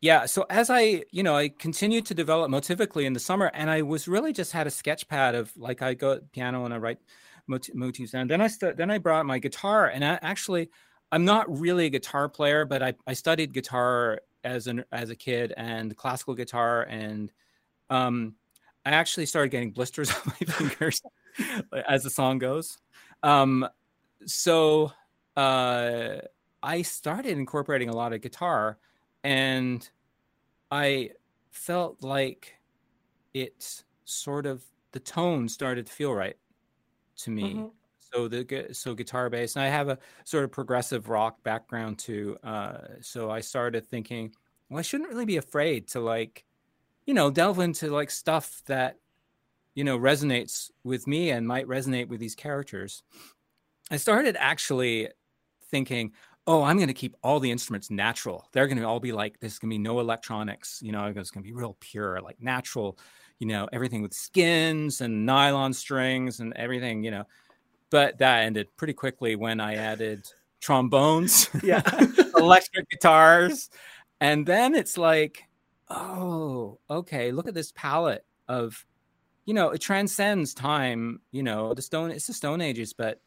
yeah. 0.00 0.26
So 0.26 0.46
as 0.50 0.70
I 0.70 1.04
you 1.10 1.22
know 1.22 1.36
I 1.36 1.48
continued 1.48 2.06
to 2.06 2.14
develop 2.14 2.50
motivically 2.50 3.04
in 3.04 3.12
the 3.12 3.20
summer, 3.20 3.50
and 3.54 3.70
I 3.70 3.82
was 3.82 4.08
really 4.08 4.32
just 4.32 4.52
had 4.52 4.66
a 4.66 4.70
sketch 4.70 5.08
pad 5.08 5.34
of 5.34 5.52
like 5.56 5.82
I 5.82 5.94
go 5.94 6.20
piano 6.32 6.64
and 6.64 6.74
I 6.74 6.78
write 6.78 6.98
mot- 7.46 7.74
motifs, 7.74 8.14
and 8.14 8.30
then 8.30 8.40
I 8.40 8.48
st- 8.48 8.76
then 8.76 8.90
I 8.90 8.98
brought 8.98 9.26
my 9.26 9.38
guitar, 9.38 9.88
and 9.88 10.04
I 10.04 10.18
actually 10.22 10.70
I'm 11.12 11.24
not 11.24 11.46
really 11.58 11.86
a 11.86 11.90
guitar 11.90 12.28
player, 12.28 12.64
but 12.64 12.82
I 12.82 12.94
I 13.06 13.14
studied 13.14 13.52
guitar 13.52 14.20
as 14.44 14.66
an 14.66 14.84
as 14.92 15.10
a 15.10 15.16
kid 15.16 15.52
and 15.56 15.96
classical 15.96 16.34
guitar 16.34 16.82
and 16.88 17.32
um 17.90 18.36
I 18.88 18.92
actually 18.92 19.26
started 19.26 19.50
getting 19.50 19.70
blisters 19.70 20.10
on 20.14 20.20
my 20.26 20.52
fingers 20.52 21.02
as 21.88 22.04
the 22.04 22.10
song 22.10 22.38
goes. 22.38 22.78
Um, 23.22 23.68
so 24.24 24.92
uh, 25.36 26.16
I 26.62 26.82
started 26.82 27.36
incorporating 27.36 27.90
a 27.90 27.94
lot 27.94 28.14
of 28.14 28.22
guitar, 28.22 28.78
and 29.24 29.88
I 30.70 31.12
felt 31.50 32.02
like 32.02 32.60
it 33.34 33.84
sort 34.04 34.46
of 34.46 34.66
the 34.92 35.00
tone 35.00 35.48
started 35.48 35.86
to 35.86 35.92
feel 35.92 36.14
right 36.14 36.38
to 37.18 37.30
me. 37.30 37.58
Mhm. 37.58 37.72
So 37.98 38.28
the 38.28 38.68
so 38.72 38.94
guitar 38.94 39.30
bass, 39.30 39.56
and 39.56 39.64
I 39.64 39.68
have 39.68 39.88
a 39.88 39.98
sort 40.24 40.44
of 40.44 40.52
progressive 40.52 41.08
rock 41.08 41.42
background 41.42 41.98
too. 41.98 42.38
Uh, 42.42 43.00
so 43.02 43.30
I 43.30 43.40
started 43.40 43.86
thinking, 43.86 44.34
well, 44.70 44.78
I 44.78 44.82
shouldn't 44.82 45.10
really 45.10 45.26
be 45.26 45.36
afraid 45.36 45.88
to 45.88 46.00
like 46.00 46.44
you 47.06 47.14
know 47.14 47.30
delve 47.30 47.60
into 47.60 47.90
like 47.90 48.10
stuff 48.10 48.62
that 48.66 48.98
you 49.74 49.84
know 49.84 49.98
resonates 49.98 50.70
with 50.84 51.06
me 51.06 51.30
and 51.30 51.46
might 51.48 51.66
resonate 51.66 52.08
with 52.08 52.20
these 52.20 52.34
characters 52.34 53.02
i 53.90 53.96
started 53.96 54.36
actually 54.38 55.08
thinking 55.64 56.12
oh 56.48 56.64
i'm 56.64 56.76
going 56.76 56.88
to 56.88 56.94
keep 56.94 57.14
all 57.22 57.38
the 57.38 57.50
instruments 57.50 57.90
natural. 57.90 58.48
They're 58.52 58.66
going 58.66 58.78
to 58.78 58.84
all 58.84 58.98
be 58.98 59.12
like 59.12 59.38
there's 59.38 59.58
going 59.60 59.70
to 59.70 59.74
be 59.74 59.78
no 59.78 60.00
electronics 60.00 60.80
you 60.82 60.90
know 60.90 61.04
it's 61.14 61.30
going 61.30 61.44
to 61.44 61.48
be 61.48 61.52
real 61.52 61.76
pure 61.78 62.20
like 62.20 62.42
natural 62.42 62.98
you 63.38 63.46
know 63.46 63.68
everything 63.72 64.02
with 64.02 64.14
skins 64.14 65.00
and 65.00 65.24
nylon 65.24 65.72
strings 65.72 66.40
and 66.40 66.52
everything 66.56 67.04
you 67.04 67.12
know. 67.12 67.24
But 67.90 68.18
that 68.18 68.40
ended 68.40 68.68
pretty 68.76 68.94
quickly 68.94 69.36
when 69.36 69.60
i 69.60 69.76
added 69.76 70.26
trombones 70.60 71.48
Yeah. 71.62 71.82
electric 72.36 72.88
guitars. 72.90 73.70
And 74.20 74.44
then 74.44 74.74
it's 74.74 74.98
like 74.98 75.44
oh 75.90 76.78
okay 76.90 77.30
look 77.30 77.46
at 77.48 77.54
this 77.54 77.72
palette 77.76 78.24
of 78.48 78.84
you 79.46 79.54
know 79.54 79.70
it 79.70 79.80
transcends 79.80 80.52
time 80.52 81.20
you 81.30 81.42
know 81.42 81.72
the 81.72 81.80
stone 81.80 82.10
it's 82.10 82.26
the 82.26 82.34
stone 82.34 82.60
ages 82.60 82.92
but 82.92 83.20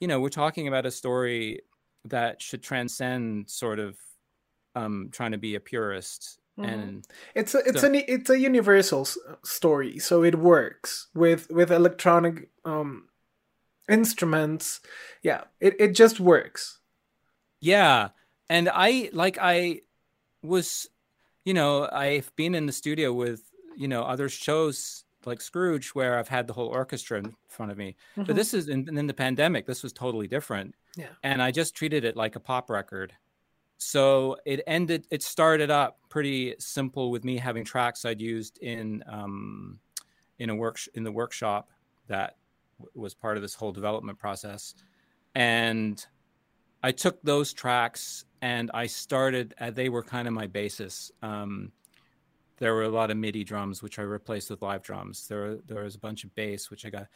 you 0.00 0.08
know 0.08 0.20
we're 0.20 0.28
talking 0.28 0.68
about 0.68 0.84
a 0.84 0.90
story 0.90 1.60
that 2.04 2.42
should 2.42 2.62
transcend 2.62 3.48
sort 3.50 3.78
of 3.78 3.96
um 4.74 5.08
trying 5.12 5.32
to 5.32 5.38
be 5.38 5.54
a 5.54 5.60
purist 5.60 6.38
Mhm. 6.58 6.68
and 6.68 7.06
It's 7.34 7.54
a 7.54 7.58
it's 7.66 7.80
So- 7.80 7.86
an 7.86 7.94
it's 7.94 8.30
a 8.30 8.38
universal 8.38 9.02
s- 9.02 9.16
story, 9.44 9.98
so 9.98 10.22
it 10.24 10.34
works 10.36 11.08
with 11.14 11.50
with 11.50 11.70
electronic 11.70 12.50
um 12.64 13.08
instruments. 13.88 14.80
Yeah, 15.22 15.44
it 15.60 15.74
it 15.80 15.92
just 15.94 16.20
works. 16.20 16.78
Yeah. 17.60 18.10
And 18.48 18.68
I 18.72 19.10
like 19.12 19.38
I 19.40 19.82
was 20.42 20.88
you 21.44 21.54
know, 21.54 21.88
I've 21.90 22.30
been 22.36 22.54
in 22.54 22.66
the 22.66 22.72
studio 22.72 23.12
with, 23.12 23.42
you 23.76 23.88
know, 23.88 24.02
other 24.04 24.28
shows 24.28 25.04
like 25.26 25.40
Scrooge 25.40 25.88
where 25.90 26.18
I've 26.18 26.28
had 26.28 26.46
the 26.46 26.52
whole 26.52 26.68
orchestra 26.68 27.18
in 27.18 27.34
front 27.48 27.72
of 27.72 27.78
me. 27.78 27.96
Mhm. 28.16 28.26
But 28.26 28.36
this 28.36 28.54
is 28.54 28.68
in, 28.68 28.96
in 28.96 29.06
the 29.06 29.14
pandemic, 29.14 29.66
this 29.66 29.82
was 29.82 29.92
totally 29.92 30.26
different. 30.26 30.74
Yeah. 30.96 31.08
And 31.22 31.42
I 31.42 31.50
just 31.50 31.74
treated 31.74 32.04
it 32.04 32.16
like 32.16 32.36
a 32.36 32.40
pop 32.40 32.70
record. 32.70 33.14
So 33.78 34.36
it 34.44 34.60
ended 34.66 35.06
it 35.10 35.22
started 35.22 35.70
up 35.70 35.98
pretty 36.08 36.54
simple 36.58 37.10
with 37.10 37.24
me 37.24 37.36
having 37.36 37.64
tracks 37.64 38.04
I'd 38.04 38.20
used 38.20 38.58
in 38.58 39.02
um 39.08 39.80
in 40.38 40.50
a 40.50 40.54
work 40.54 40.78
in 40.94 41.02
the 41.02 41.12
workshop 41.12 41.70
that 42.06 42.36
w- 42.78 42.90
was 42.94 43.14
part 43.14 43.36
of 43.36 43.42
this 43.42 43.54
whole 43.54 43.72
development 43.72 44.18
process. 44.18 44.74
And 45.34 46.04
I 46.82 46.92
took 46.92 47.22
those 47.22 47.52
tracks 47.52 48.24
and 48.40 48.70
I 48.74 48.86
started. 48.86 49.54
Uh, 49.60 49.70
they 49.70 49.88
were 49.88 50.02
kind 50.02 50.26
of 50.28 50.34
my 50.34 50.46
basis. 50.46 51.10
Um, 51.22 51.72
there 52.62 52.74
were 52.74 52.84
a 52.84 52.88
lot 52.88 53.10
of 53.10 53.16
MIDI 53.16 53.42
drums, 53.42 53.82
which 53.82 53.98
I 53.98 54.02
replaced 54.02 54.48
with 54.48 54.62
live 54.62 54.84
drums. 54.84 55.26
There, 55.26 55.56
there 55.66 55.82
was 55.82 55.96
a 55.96 55.98
bunch 55.98 56.22
of 56.22 56.32
bass, 56.36 56.70
which 56.70 56.86
I 56.86 56.90
got, 56.90 57.08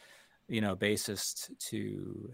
you 0.49 0.59
know, 0.59 0.75
bassist 0.75 1.57
to, 1.69 2.33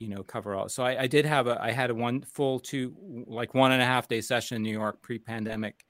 you 0.00 0.08
know, 0.08 0.24
cover 0.24 0.56
all. 0.56 0.68
So 0.68 0.82
I, 0.82 1.02
I 1.02 1.06
did 1.06 1.24
have 1.24 1.46
a. 1.46 1.56
I 1.62 1.70
had 1.70 1.90
a 1.90 1.94
one 1.94 2.22
full 2.22 2.58
two, 2.58 2.96
like 3.28 3.54
one 3.54 3.70
and 3.70 3.80
a 3.80 3.86
half 3.86 4.08
day 4.08 4.20
session 4.20 4.56
in 4.56 4.62
New 4.64 4.72
York 4.72 5.00
pre-pandemic, 5.02 5.86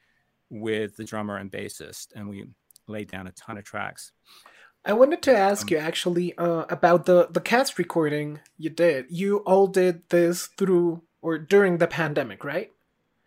with 0.51 0.97
the 0.97 1.05
drummer 1.05 1.39
and 1.39 1.51
bassist, 1.51 2.09
and 2.15 2.29
we 2.29 2.45
laid 2.87 3.11
down 3.11 3.27
a 3.27 3.33
ton 3.33 3.57
of 3.57 3.65
tracks. 3.65 4.13
I 4.85 4.93
wanted 4.93 5.23
to 5.23 5.37
ask 5.37 5.63
Um, 5.67 5.69
you 5.71 5.79
actually 5.79 6.37
uh, 6.37 6.65
about 6.69 7.07
the 7.07 7.29
the 7.31 7.41
cast 7.41 7.79
recording 7.79 8.41
you 8.59 8.69
did. 8.71 9.07
You 9.09 9.39
all 9.39 9.69
did 9.69 10.03
this 10.11 10.49
through 10.59 11.03
or 11.23 11.39
during 11.39 11.79
the 11.79 11.87
pandemic, 11.87 12.45
right? 12.45 12.71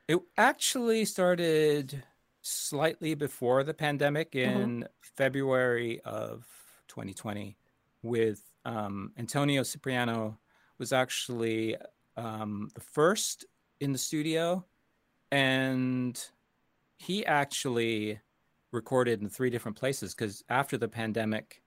It 0.07 0.19
actually 0.37 1.05
started 1.05 2.03
slightly 2.41 3.13
before 3.13 3.63
the 3.63 3.73
pandemic 3.73 4.35
in 4.35 4.87
February 5.01 5.99
of 6.01 6.45
2020 6.87 7.55
with 8.03 8.41
um, 8.65 9.11
Antonio 9.17 9.63
Cipriano 9.63 10.39
was 10.77 10.91
actually 10.91 11.75
um, 12.17 12.69
the 12.73 12.81
first 12.81 13.45
in 13.79 13.91
the 13.91 13.97
studio 13.97 14.65
and 15.31 16.27
he 16.97 17.25
actually 17.25 18.19
recorded 18.71 19.21
in 19.21 19.29
three 19.29 19.49
different 19.49 19.77
places 19.77 20.13
because 20.13 20.43
after 20.49 20.77
the 20.77 20.87
pandemic 20.87 21.61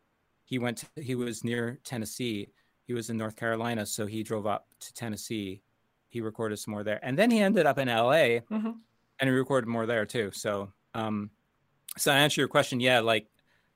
he 0.44 0.58
went 0.58 0.78
to, 0.78 1.02
he 1.02 1.14
was 1.14 1.42
near 1.44 1.78
Tennessee. 1.84 2.48
He 2.86 2.92
was 2.92 3.10
in 3.10 3.16
North 3.16 3.36
Carolina 3.36 3.86
so 3.86 4.06
he 4.06 4.22
drove 4.22 4.46
up 4.46 4.66
to 4.80 4.92
Tennessee. 4.92 5.62
He 6.08 6.20
recorded 6.20 6.58
some 6.58 6.72
more 6.72 6.84
there. 6.84 7.00
And 7.02 7.18
then 7.18 7.30
he 7.30 7.40
ended 7.40 7.66
up 7.66 7.78
in 7.78 7.88
LA 7.88 8.40
Mhm. 8.50 8.80
And 9.20 9.30
we 9.30 9.36
recorded 9.36 9.68
more 9.68 9.86
there 9.86 10.06
too. 10.06 10.30
So 10.32 10.72
um 10.94 11.30
so 11.96 12.10
to 12.10 12.16
answer 12.16 12.40
your 12.40 12.48
question 12.48 12.80
yeah 12.80 13.00
like 13.00 13.26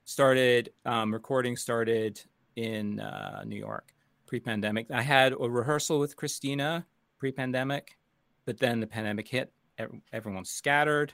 started 0.05 0.71
um 0.85 1.13
recording 1.13 1.57
started 1.57 2.21
in 2.57 3.01
uh 3.01 3.43
New 3.47 3.57
York 3.59 3.93
pre-pandemic. 4.27 4.91
I 4.91 5.03
had 5.03 5.33
a 5.33 5.49
rehearsal 5.49 5.99
with 5.99 6.17
Christina 6.17 6.87
pre-pandemic 7.19 7.99
but 8.49 8.57
then 8.57 8.81
the 8.81 8.87
pandemic 8.87 9.29
hit 9.29 9.53
ev- 9.77 10.01
everyone 10.11 10.47
scattered. 10.47 11.13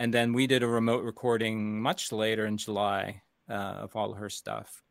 And 0.00 0.12
then 0.12 0.32
we 0.32 0.48
did 0.48 0.64
a 0.64 0.66
remote 0.66 1.04
recording 1.04 1.80
much 1.80 2.10
later 2.10 2.44
in 2.44 2.56
July 2.56 3.22
uh, 3.48 3.52
of 3.52 3.94
all 3.94 4.14
her 4.14 4.28
stuff. 4.28 4.82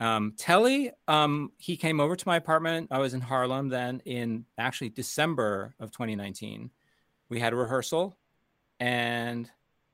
Um, 0.00 0.34
Telly, 0.36 0.90
um, 1.08 1.52
he 1.56 1.78
came 1.78 1.98
over 1.98 2.14
to 2.14 2.28
my 2.28 2.36
apartment. 2.36 2.88
I 2.90 2.98
was 2.98 3.14
in 3.14 3.22
Harlem 3.22 3.70
then 3.70 4.02
in 4.04 4.44
actually 4.58 4.90
December 4.90 5.74
of 5.80 5.92
2019. 5.92 6.70
We 7.32 7.40
had 7.40 7.54
a 7.54 7.56
rehearsal 7.56 8.14
and 8.78 9.50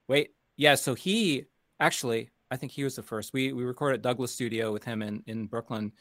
wait, 0.09 0.35
yeah, 0.57 0.75
so 0.75 0.95
he 0.95 1.45
actually, 1.79 2.31
I 2.51 2.57
think 2.57 2.73
he 2.73 2.83
was 2.83 2.97
the 2.97 3.03
first. 3.05 3.33
We 3.33 3.53
we 3.53 3.63
recorded 3.63 4.03
Douglas 4.03 4.33
Studio 4.33 4.73
with 4.73 4.83
him 4.83 5.03
in, 5.03 5.23
in 5.29 5.47
Brooklyn 5.47 5.93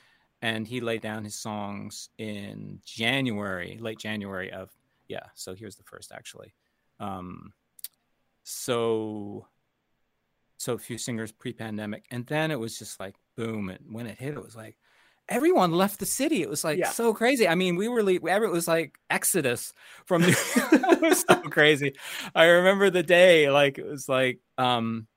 and 0.42 0.68
he 0.68 0.82
laid 0.82 1.02
down 1.02 1.24
his 1.24 1.36
songs 1.36 2.10
in 2.18 2.80
January, 2.84 3.78
late 3.80 4.00
January 4.00 4.52
of 4.52 4.72
yeah, 5.10 5.28
so 5.36 5.54
he 5.54 5.64
was 5.64 5.76
the 5.76 5.84
first 5.84 6.12
actually. 6.12 6.56
Um, 7.00 7.54
so 8.42 9.46
so 10.58 10.76
few 10.80 10.98
singers 10.98 11.32
pre-pandemic 11.32 12.06
and 12.10 12.26
then 12.26 12.50
it 12.50 12.60
was 12.60 12.80
just 12.80 13.00
like 13.00 13.14
boom 13.36 13.70
and 13.70 13.86
when 13.92 14.08
it 14.08 14.18
hit 14.18 14.34
it 14.34 14.44
was 14.44 14.56
like 14.56 14.76
everyone 15.30 15.72
left 15.72 16.00
the 16.00 16.06
city. 16.06 16.42
It 16.42 16.50
was 16.50 16.64
like 16.64 16.80
Yeah. 16.80 16.92
so 16.92 17.14
crazy. 17.14 17.48
I 17.48 17.56
mean 17.56 17.76
we 17.76 17.88
were 17.88 18.04
le- 18.04 18.14
it 18.14 18.52
was 18.52 18.68
like 18.68 18.98
exodus 19.10 19.74
from 20.06 20.22
New- 20.22 20.30
it 20.56 21.02
was 21.02 21.24
so 21.28 21.42
crazy. 21.42 21.94
I 22.34 22.46
remember 22.46 22.90
the 22.90 23.04
day 23.04 23.50
like 23.50 23.78
it 23.78 23.86
was 23.86 24.08
like 24.08 24.40
um 24.58 25.08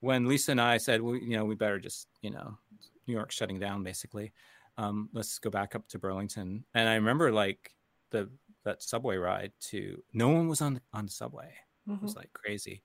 when 0.00 0.26
lisa 0.26 0.52
and 0.52 0.60
i 0.60 0.76
said 0.76 1.02
well, 1.02 1.16
you 1.16 1.36
know 1.36 1.44
we 1.44 1.54
better 1.54 1.78
just 1.78 2.06
you 2.20 2.30
know 2.30 2.58
new 3.06 3.14
york 3.14 3.32
shutting 3.32 3.58
down 3.58 3.82
basically. 3.82 4.32
Um 4.78 5.08
let's 5.12 5.38
go 5.38 5.50
back 5.50 5.74
up 5.74 5.88
to 5.88 5.98
burlington. 5.98 6.64
And 6.74 6.88
i 6.88 6.94
remember 6.94 7.32
like 7.32 7.72
the 8.10 8.30
that 8.64 8.82
subway 8.82 9.16
ride 9.16 9.52
to 9.60 10.02
no 10.12 10.28
one 10.28 10.48
was 10.48 10.60
on 10.60 10.80
on 10.92 11.06
the 11.06 11.12
subway. 11.12 11.54
Mm-hmm. 11.88 11.94
it 11.94 12.02
was 12.02 12.12
mm-hmm. 12.12 12.20
like 12.20 12.32
crazy. 12.32 12.82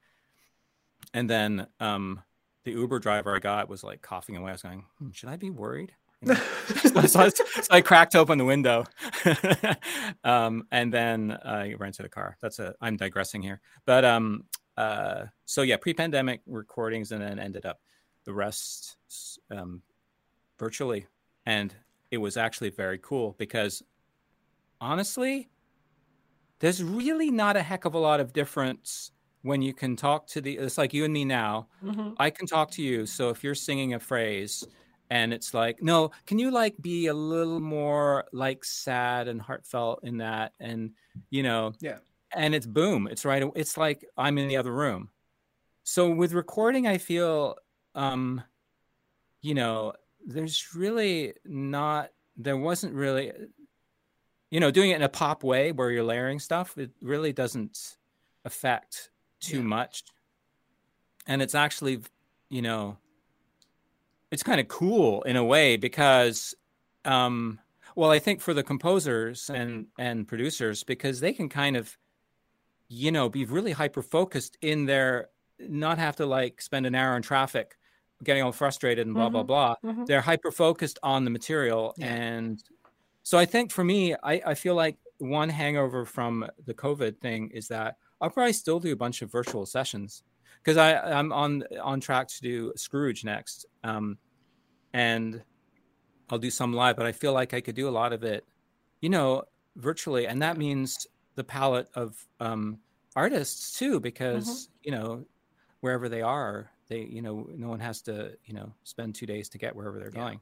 And 1.13 1.30
then 1.30 1.67
um 1.80 2.23
the 2.63 2.71
uber 2.71 2.99
driver 2.99 3.36
i 3.36 3.39
got 3.39 3.69
was 3.69 3.84
like 3.84 4.01
coughing 4.01 4.38
away. 4.38 4.51
I 4.51 4.54
was 4.54 4.62
going 4.63 4.86
hmm, 4.97 5.12
should 5.12 5.30
i 5.30 5.36
be 5.36 5.49
worried 5.49 5.93
so, 6.25 6.34
so, 7.07 7.19
I, 7.19 7.29
so, 7.29 7.43
I, 7.69 7.81
cracked 7.81 8.15
open 8.15 8.38
the 8.38 8.45
window 8.45 8.86
um, 10.23 10.63
and 10.71 10.93
then 10.93 11.38
I 11.43 11.73
ran 11.73 11.91
to 11.93 12.03
the 12.03 12.10
car. 12.10 12.38
That's 12.41 12.60
a 12.60 12.75
I'm 12.81 12.97
digressing 12.97 13.41
here. 13.41 13.62
But 13.86 14.05
um 14.05 14.43
uh 14.77 15.25
so 15.45 15.62
yeah, 15.63 15.77
pre-pandemic 15.77 16.41
recordings 16.45 17.12
and 17.12 17.21
then 17.21 17.39
ended 17.39 17.65
up 17.65 17.79
the 18.25 18.34
rest 18.34 18.97
um 19.49 19.81
virtually. 20.60 21.07
And 21.45 21.73
it 22.12 22.17
was 22.17 22.38
actually 22.38 22.69
very 22.69 22.99
cool 22.99 23.36
because 23.39 23.81
honestly, 24.79 25.49
there's 26.60 26.84
really 26.84 27.31
not 27.31 27.57
a 27.57 27.63
heck 27.63 27.86
of 27.86 27.95
a 27.95 27.99
lot 27.99 28.19
of 28.19 28.34
difference 28.34 29.12
when 29.41 29.63
you 29.63 29.73
can 29.73 29.95
talk 29.95 30.27
to 30.27 30.41
the 30.41 30.57
it's 30.57 30.77
like 30.77 30.93
you 30.93 31.03
and 31.03 31.13
me 31.13 31.25
now. 31.25 31.67
Mm-hmm. 31.84 32.12
I 32.17 32.29
can 32.29 32.45
talk 32.45 32.69
to 32.71 32.84
you. 32.84 33.07
So 33.07 33.29
if 33.29 33.43
you're 33.43 33.55
singing 33.55 33.95
a 33.95 33.99
phrase 33.99 34.63
and 35.12 35.34
it's 35.34 35.54
like 35.54 35.84
no 35.84 36.10
can 36.26 36.39
you 36.39 36.50
like 36.50 36.76
be 36.82 37.08
a 37.08 37.13
little 37.13 37.60
more 37.60 38.26
like 38.32 38.63
sad 38.63 39.28
and 39.28 39.41
heartfelt 39.41 40.00
in 40.04 40.17
that? 40.17 40.54
And 40.60 40.91
you 41.30 41.43
know 41.43 41.74
yeah. 41.82 41.97
and 42.34 42.56
it's 42.56 42.65
boom 42.65 43.08
it's 43.12 43.26
right 43.26 43.43
it's 43.56 43.78
like 43.78 44.06
i'm 44.17 44.38
in 44.38 44.47
the 44.47 44.58
other 44.58 44.74
room. 44.74 45.10
So 45.84 46.10
with 46.10 46.34
recording 46.34 46.88
i 46.88 46.97
feel 46.97 47.58
um 47.93 48.41
you 49.41 49.54
know 49.54 49.93
there's 50.26 50.74
really 50.74 51.34
not 51.45 52.12
there 52.38 52.58
wasn't 52.58 52.93
really 52.93 53.34
you 54.50 54.60
know 54.60 54.71
doing 54.71 54.91
it 54.91 54.95
in 54.95 55.02
a 55.02 55.10
pop 55.10 55.43
way 55.43 55.74
where 55.74 55.91
you're 55.91 56.04
layering 56.04 56.39
stuff 56.39 56.78
it 56.78 56.91
really 57.02 57.34
doesn't 57.34 57.97
affect 58.45 59.10
too 59.41 59.58
yeah. 59.58 59.63
much. 59.63 60.04
And 61.28 61.41
it's 61.41 61.56
actually 61.56 62.00
you 62.50 62.62
know 62.62 62.97
it's 64.32 64.44
kind 64.44 64.60
of 64.60 64.67
cool 64.67 65.22
in 65.24 65.36
a 65.36 65.44
way 65.44 65.78
because 65.78 66.56
um 67.06 67.60
well 67.96 68.10
i 68.10 68.20
think 68.20 68.41
for 68.41 68.54
the 68.54 68.63
composers 68.63 69.50
and 69.50 69.88
and 70.00 70.28
producers 70.28 70.84
because 70.84 71.20
they 71.20 71.34
can 71.34 71.50
kind 71.50 71.76
of 71.78 71.98
you 72.88 73.12
know 73.12 73.30
be 73.30 73.46
really 73.46 73.72
hyper 73.72 74.02
focused 74.02 74.58
in 74.62 74.86
their 74.86 75.30
not 75.60 75.98
have 75.98 76.15
to 76.15 76.26
like 76.26 76.62
spend 76.62 76.86
an 76.86 76.96
hour 76.96 77.15
in 77.15 77.22
traffic 77.22 77.78
getting 78.24 78.44
all 78.44 78.52
frustrated 78.52 79.06
and 79.06 79.15
blah 79.15 79.26
mm-hmm. 79.26 79.34
blah 79.34 79.44
blah 79.44 79.76
mm-hmm. 79.84 80.06
they're 80.06 80.22
hyper 80.22 80.52
focused 80.52 80.98
on 81.04 81.24
the 81.26 81.32
material 81.32 81.94
yeah. 81.98 82.08
and 82.08 82.63
so 83.24 83.38
i 83.38 83.46
think 83.46 83.72
for 83.72 83.84
me 83.84 84.15
I, 84.24 84.41
I 84.48 84.54
feel 84.56 84.76
like 84.76 84.98
one 85.17 85.50
hangover 85.50 86.06
from 86.06 86.48
the 86.65 86.74
covid 86.74 87.20
thing 87.20 87.50
is 87.54 87.67
that 87.67 87.98
i'll 88.22 88.30
probably 88.30 88.54
still 88.54 88.80
do 88.80 88.94
a 88.94 88.96
bunch 88.96 89.22
of 89.22 89.32
virtual 89.32 89.65
sessions 89.65 90.24
because 90.63 90.78
I 90.78 90.94
I'm 91.00 91.32
on 91.32 91.63
on 91.82 92.00
track 92.00 92.28
to 92.30 92.41
do 92.41 92.74
Scrooge 92.76 93.24
next, 93.24 93.65
um, 93.84 94.17
and 94.94 95.44
I'll 96.30 96.39
do 96.39 96.52
some 96.52 96.74
live. 96.74 96.96
But 96.96 97.06
I 97.06 97.12
feel 97.12 97.34
like 97.34 97.54
I 97.54 97.62
could 97.62 97.76
do 97.76 97.88
a 97.88 97.91
lot 97.91 98.13
of 98.13 98.24
it, 98.24 98.46
you 99.02 99.10
know, 99.10 99.44
virtually, 99.76 100.28
and 100.28 100.41
that 100.41 100.58
means 100.58 101.08
the 101.36 101.44
palette 101.44 101.89
of 101.96 102.26
um, 102.39 102.80
artists 103.15 103.78
too, 103.78 104.00
because 104.00 104.46
mm-hmm. 104.48 104.72
you 104.84 104.91
know 104.91 105.26
wherever 105.82 106.10
they 106.10 106.22
are, 106.22 106.72
they 106.88 107.02
you 107.02 107.22
know 107.22 107.48
no 107.56 107.70
one 107.70 107.80
has 107.80 108.02
to 108.04 108.34
you 108.46 108.54
know 108.54 108.74
spend 108.84 109.15
two 109.15 109.26
days 109.26 109.50
to 109.50 109.58
get 109.58 109.76
wherever 109.76 110.00
they're 110.00 110.12
yeah. 110.13 110.22
going. 110.22 110.41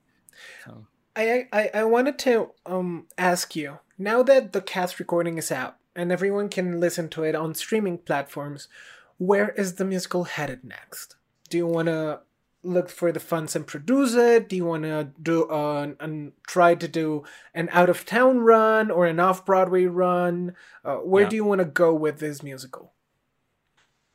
So. 0.65 0.85
I, 1.15 1.47
I 1.51 1.69
I 1.73 1.83
wanted 1.85 2.19
to 2.19 2.51
um 2.65 3.07
ask 3.17 3.55
you 3.55 3.79
now 3.97 4.23
that 4.23 4.53
the 4.53 4.61
cast 4.61 4.99
recording 4.99 5.37
is 5.37 5.51
out 5.51 5.75
and 5.95 6.11
everyone 6.11 6.49
can 6.49 6.79
listen 6.79 7.09
to 7.09 7.23
it 7.23 7.35
on 7.35 7.55
streaming 7.55 7.97
platforms 7.97 8.69
where 9.19 9.49
is 9.49 9.75
the 9.75 9.85
musical 9.85 10.23
headed 10.23 10.63
next? 10.63 11.17
Do 11.49 11.57
you 11.57 11.67
want 11.67 11.87
to 11.87 12.21
look 12.63 12.89
for 12.89 13.11
the 13.11 13.19
funds 13.19 13.55
and 13.55 13.65
produce 13.65 14.13
it? 14.13 14.49
Do 14.49 14.55
you 14.55 14.65
want 14.65 14.83
to 14.83 15.09
do 15.21 15.45
uh, 15.45 15.93
and 15.99 16.33
try 16.47 16.75
to 16.75 16.87
do 16.87 17.23
an 17.53 17.69
out 17.71 17.89
of 17.89 18.05
town 18.05 18.39
run 18.39 18.91
or 18.91 19.05
an 19.05 19.19
off 19.19 19.45
Broadway 19.45 19.85
run? 19.85 20.55
Uh, 20.83 20.97
where 20.97 21.23
yeah. 21.23 21.29
do 21.29 21.35
you 21.35 21.45
want 21.45 21.59
to 21.59 21.65
go 21.65 21.93
with 21.93 22.19
this 22.19 22.43
musical? 22.43 22.93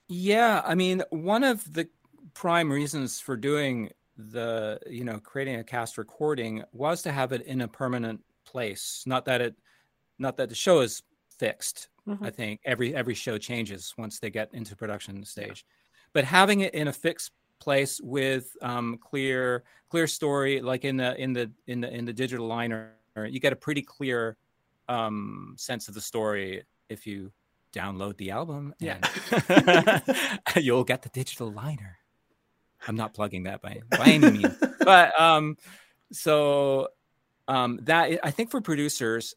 Yeah, 0.09 0.63
I 0.65 0.75
mean, 0.75 1.03
one 1.11 1.45
of 1.45 1.73
the 1.73 1.89
prime 2.35 2.71
reasons 2.71 3.21
for 3.21 3.37
doing 3.37 3.91
the 4.17 4.79
you 4.89 5.03
know 5.03 5.19
creating 5.19 5.57
a 5.57 5.65
cast 5.65 5.99
recording 5.99 6.63
was 6.73 7.03
to 7.03 7.11
have 7.11 7.33
it 7.33 7.43
in 7.43 7.61
a 7.61 7.69
permanent 7.69 8.21
place. 8.45 9.03
Not 9.07 9.25
that 9.25 9.41
it, 9.41 9.55
not 10.19 10.37
that 10.37 10.49
the 10.49 10.55
show 10.55 10.81
is 10.81 11.03
fixed 11.39 11.89
Mm-hmm. 12.09 12.25
I 12.25 12.31
think 12.31 12.61
every 12.65 12.95
every 12.95 13.15
show 13.15 13.39
changes 13.39 13.95
once 13.97 14.19
they 14.19 14.31
get 14.31 14.51
into 14.53 14.77
production 14.77 15.25
stage, 15.25 15.65
but 16.13 16.25
having 16.25 16.61
it 16.61 16.75
in 16.75 16.89
a 16.89 16.93
fixed 16.93 17.33
place 17.65 18.01
with 18.03 18.55
um, 18.61 18.99
clear 18.99 19.65
clear 19.89 20.07
story, 20.07 20.61
like 20.61 20.85
in 20.85 20.97
the 20.97 21.17
in 21.21 21.33
the 21.33 21.51
in 21.67 21.81
the 21.81 21.93
in 21.93 22.05
the 22.05 22.13
digital 22.13 22.47
liner, 22.47 22.93
you 23.17 23.41
get 23.41 23.53
a 23.53 23.57
pretty 23.57 23.83
clear 23.83 24.37
um, 24.89 25.55
sense 25.57 25.89
of 25.89 25.95
the 25.95 26.01
story 26.01 26.63
if 26.89 27.07
you 27.07 27.33
download 27.73 28.17
the 28.19 28.31
album. 28.31 28.75
Yeah, 28.79 28.99
you'll 30.57 30.85
get 30.85 31.03
the 31.03 31.09
digital 31.09 31.51
liner. 31.51 31.99
I'm 32.87 32.97
not 32.97 33.15
plugging 33.15 33.45
that 33.45 33.63
by 33.63 33.81
by 33.91 34.05
any 34.07 34.31
means, 34.31 34.57
but 34.81 35.19
um, 35.19 35.57
so 36.13 36.89
um, 37.49 37.81
that 37.83 38.21
I 38.23 38.31
think 38.31 38.51
for 38.51 38.61
producers, 38.61 39.35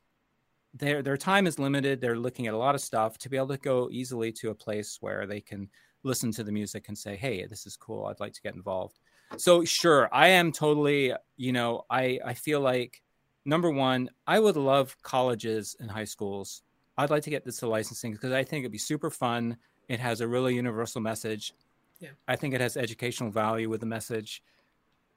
their 0.73 1.01
their 1.01 1.17
time 1.17 1.47
is 1.47 1.57
limited. 1.57 2.01
They're 2.01 2.19
looking 2.19 2.47
at 2.47 2.53
a 2.53 2.57
lot 2.57 2.75
of 2.75 2.81
stuff 2.81 3.17
to 3.19 3.29
be 3.29 3.37
able 3.37 3.49
to 3.49 3.57
go 3.57 3.89
easily 3.89 4.33
to 4.33 4.49
a 4.49 4.55
place 4.55 4.97
where 4.99 5.25
they 5.25 5.39
can 5.39 5.69
listen 6.07 6.31
to 6.31 6.43
the 6.43 6.51
music 6.51 6.87
and 6.87 6.97
say, 6.97 7.15
"Hey, 7.15 7.45
this 7.45 7.65
is 7.67 7.75
cool. 7.77 8.05
I'd 8.05 8.19
like 8.19 8.33
to 8.33 8.41
get 8.41 8.55
involved." 8.55 8.99
So 9.37 9.63
sure, 9.65 10.09
I 10.13 10.29
am 10.29 10.51
totally, 10.51 11.13
you 11.35 11.51
know, 11.51 11.85
I 11.89 12.19
I 12.25 12.33
feel 12.33 12.61
like 12.61 13.01
number 13.45 13.71
one, 13.71 14.09
I 14.25 14.39
would 14.39 14.57
love 14.57 14.95
colleges 15.01 15.75
and 15.79 15.89
high 15.89 16.05
schools. 16.05 16.63
I'd 16.97 17.09
like 17.09 17.23
to 17.23 17.29
get 17.29 17.45
this 17.45 17.57
to 17.57 17.67
licensing 17.67 18.11
because 18.11 18.31
I 18.31 18.43
think 18.43 18.63
it'd 18.63 18.71
be 18.71 18.77
super 18.77 19.09
fun. 19.09 19.57
It 19.87 19.99
has 19.99 20.21
a 20.21 20.27
really 20.27 20.55
universal 20.55 21.01
message. 21.01 21.53
Yeah. 21.99 22.09
I 22.27 22.35
think 22.35 22.53
it 22.53 22.61
has 22.61 22.77
educational 22.77 23.31
value 23.31 23.69
with 23.69 23.79
the 23.79 23.85
message. 23.85 24.43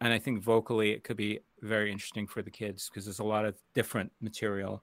And 0.00 0.12
I 0.12 0.18
think 0.18 0.42
vocally 0.42 0.92
it 0.92 1.04
could 1.04 1.16
be 1.16 1.40
very 1.60 1.90
interesting 1.90 2.26
for 2.26 2.40
the 2.42 2.50
kids 2.50 2.88
because 2.88 3.04
there's 3.04 3.18
a 3.18 3.24
lot 3.24 3.44
of 3.44 3.56
different 3.74 4.12
material 4.20 4.82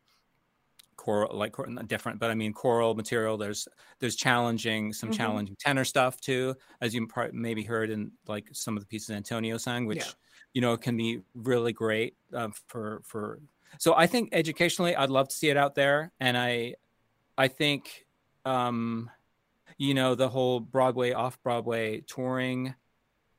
choral 0.98 1.38
like 1.38 1.56
not 1.70 1.88
different 1.88 2.20
but 2.20 2.30
i 2.30 2.34
mean 2.34 2.52
choral 2.52 2.96
material 2.96 3.38
there's 3.38 3.68
there's 4.00 4.16
challenging 4.16 4.92
some 4.92 5.10
mm-hmm. 5.10 5.18
challenging 5.18 5.56
tenor 5.60 5.86
stuff 5.86 6.20
too 6.20 6.54
as 6.82 6.94
you 6.94 7.08
maybe 7.32 7.64
heard 7.64 7.90
in 7.90 8.12
like 8.28 8.50
some 8.52 8.76
of 8.76 8.82
the 8.82 8.88
pieces 8.88 9.12
antonio 9.12 9.58
sang 9.58 9.86
which 9.86 10.00
yeah. 10.00 10.12
you 10.54 10.62
know 10.62 10.76
can 10.76 10.98
be 10.98 11.22
really 11.36 11.72
great 11.72 12.16
uh, 12.34 12.50
for 12.68 13.02
for 13.06 13.40
so 13.78 13.94
i 13.96 14.08
think 14.08 14.30
educationally 14.34 14.96
i'd 14.96 15.10
love 15.10 15.30
to 15.30 15.36
see 15.36 15.50
it 15.50 15.56
out 15.56 15.76
there 15.76 16.12
and 16.20 16.38
i 16.38 16.74
i 17.38 17.48
think 17.48 18.06
um 18.46 19.10
you 19.78 19.94
know 19.94 20.16
the 20.16 20.28
whole 20.28 20.60
broadway 20.60 21.14
off 21.14 21.42
broadway 21.44 22.02
touring 22.02 22.74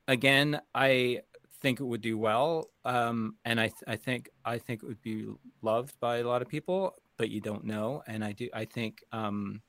again 0.06 0.60
i 0.74 1.20
think 1.60 1.80
it 1.80 1.84
would 1.84 2.00
do 2.00 2.16
well 2.16 2.70
um 2.84 3.34
and 3.44 3.60
i 3.60 3.66
th- 3.66 3.82
i 3.88 3.96
think 3.96 4.30
i 4.44 4.56
think 4.56 4.82
it 4.82 4.86
would 4.86 5.02
be 5.02 5.26
loved 5.60 5.98
by 5.98 6.18
a 6.18 6.24
lot 6.26 6.40
of 6.40 6.46
people 6.46 6.94
but 7.18 7.28
you 7.28 7.40
don't 7.40 7.64
know. 7.64 8.02
And 8.06 8.24
I 8.24 8.32
do, 8.32 8.48
I 8.54 8.64
think, 8.64 9.02
um, 9.12 9.60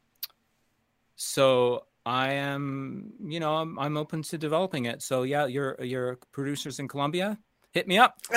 so 1.16 1.84
I 2.06 2.34
am, 2.34 3.12
you 3.22 3.40
know, 3.42 3.56
I'm, 3.56 3.78
I'm 3.78 3.98
open 3.98 4.22
to 4.24 4.38
developing 4.38 4.86
it. 4.86 5.02
So 5.02 5.24
yeah, 5.24 5.48
your 5.48 5.76
your 5.84 6.18
producers 6.32 6.80
in 6.80 6.88
Colombia, 6.88 7.38
hit 7.72 7.88
me 7.88 7.98
up. 7.98 8.16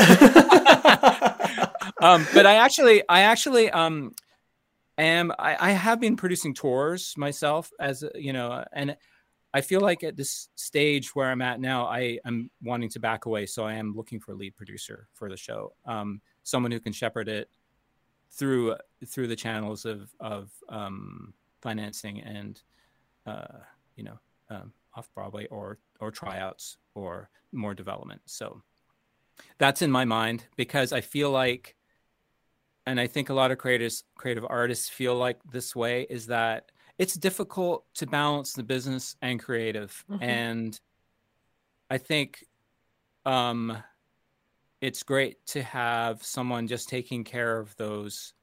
um, 2.00 2.26
but 2.34 2.46
I 2.46 2.56
actually, 2.56 3.02
I 3.08 3.20
actually, 3.22 3.70
um, 3.70 4.14
am 4.98 5.32
I, 5.38 5.56
I 5.60 5.70
have 5.72 6.00
been 6.00 6.16
producing 6.16 6.54
tours 6.54 7.14
myself 7.16 7.70
as 7.78 8.02
you 8.14 8.32
know, 8.32 8.64
and 8.72 8.96
I 9.54 9.60
feel 9.60 9.80
like 9.80 10.02
at 10.02 10.16
this 10.16 10.48
stage 10.54 11.14
where 11.14 11.30
I'm 11.30 11.42
at 11.42 11.60
now, 11.60 11.86
I 11.86 12.18
am 12.24 12.50
wanting 12.62 12.88
to 12.90 13.00
back 13.00 13.26
away. 13.26 13.46
So 13.46 13.64
I 13.64 13.74
am 13.74 13.94
looking 13.94 14.18
for 14.18 14.32
a 14.32 14.34
lead 14.34 14.56
producer 14.56 15.08
for 15.12 15.28
the 15.28 15.36
show, 15.36 15.74
um, 15.84 16.20
someone 16.42 16.72
who 16.72 16.80
can 16.80 16.92
shepherd 16.92 17.28
it 17.28 17.48
through 18.32 18.76
through 19.06 19.26
the 19.26 19.36
channels 19.36 19.84
of 19.84 20.10
of 20.20 20.50
um, 20.68 21.34
financing 21.60 22.20
and 22.20 22.62
uh, 23.26 23.58
you 23.96 24.04
know 24.04 24.18
um, 24.50 24.72
off 24.94 25.08
Broadway 25.14 25.46
or 25.46 25.78
or 26.00 26.10
tryouts 26.10 26.78
or 26.94 27.30
more 27.52 27.74
development. 27.74 28.22
So 28.26 28.62
that's 29.58 29.82
in 29.82 29.90
my 29.90 30.04
mind 30.04 30.44
because 30.56 30.92
I 30.92 31.00
feel 31.00 31.30
like, 31.30 31.76
and 32.86 33.00
I 33.00 33.06
think 33.06 33.28
a 33.28 33.34
lot 33.34 33.50
of 33.50 33.58
creators, 33.58 34.04
creative 34.14 34.44
artists 34.48 34.88
feel 34.88 35.14
like 35.14 35.38
this 35.50 35.74
way 35.74 36.06
is 36.08 36.26
that 36.26 36.70
it's 36.98 37.14
difficult 37.14 37.84
to 37.94 38.06
balance 38.06 38.52
the 38.52 38.62
business 38.62 39.16
and 39.22 39.40
creative, 39.40 40.04
mm-hmm. 40.10 40.22
and 40.22 40.80
I 41.90 41.98
think 41.98 42.44
um, 43.24 43.76
it's 44.82 45.04
great 45.04 45.46
to 45.46 45.62
have 45.62 46.22
someone 46.24 46.66
just 46.66 46.88
taking 46.88 47.22
care 47.22 47.58
of 47.58 47.74
those 47.76 48.34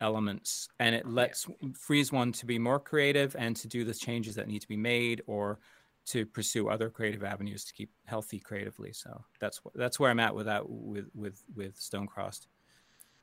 elements 0.00 0.68
and 0.78 0.94
it 0.94 1.08
lets 1.08 1.48
frees 1.74 2.12
one 2.12 2.30
to 2.30 2.46
be 2.46 2.58
more 2.58 2.78
creative 2.78 3.34
and 3.36 3.56
to 3.56 3.66
do 3.66 3.84
the 3.84 3.94
changes 3.94 4.36
that 4.36 4.46
need 4.46 4.60
to 4.60 4.68
be 4.68 4.76
made 4.76 5.22
or 5.26 5.58
to 6.06 6.24
pursue 6.24 6.68
other 6.68 6.88
creative 6.88 7.24
avenues 7.24 7.64
to 7.64 7.72
keep 7.72 7.90
healthy 8.04 8.38
creatively. 8.38 8.92
So 8.92 9.24
that's 9.40 9.60
that's 9.74 9.98
where 9.98 10.10
i'm 10.10 10.20
at 10.20 10.34
with 10.34 10.46
that 10.46 10.68
with 10.68 11.08
with 11.14 11.42
with 11.56 11.76
stonecrossed. 11.80 12.46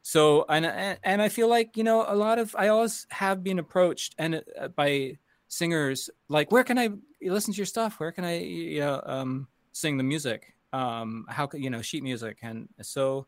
So 0.01 0.45
and 0.49 0.65
and 1.03 1.21
i 1.21 1.29
feel 1.29 1.47
like 1.47 1.77
you 1.77 1.83
know 1.83 2.03
a 2.07 2.15
lot 2.15 2.39
of 2.39 2.55
i 2.57 2.67
always 2.67 3.07
have 3.11 3.43
been 3.43 3.59
approached 3.59 4.15
and 4.17 4.43
uh, 4.59 4.67
by 4.69 5.17
singers 5.47 6.09
like 6.29 6.51
where 6.51 6.63
can 6.63 6.79
i 6.79 6.89
listen 7.21 7.53
to 7.53 7.57
your 7.57 7.65
stuff? 7.67 7.99
Where 7.99 8.11
can 8.11 8.25
i 8.25 8.39
you 8.39 8.79
know 8.79 9.01
um 9.05 9.47
sing 9.71 9.97
the 9.97 10.03
music 10.03 10.54
um 10.75 11.25
how 11.29 11.45
can 11.47 11.61
you 11.63 11.69
know 11.69 11.81
sheet 11.81 12.03
music 12.03 12.37
and 12.41 12.67
so 12.81 13.27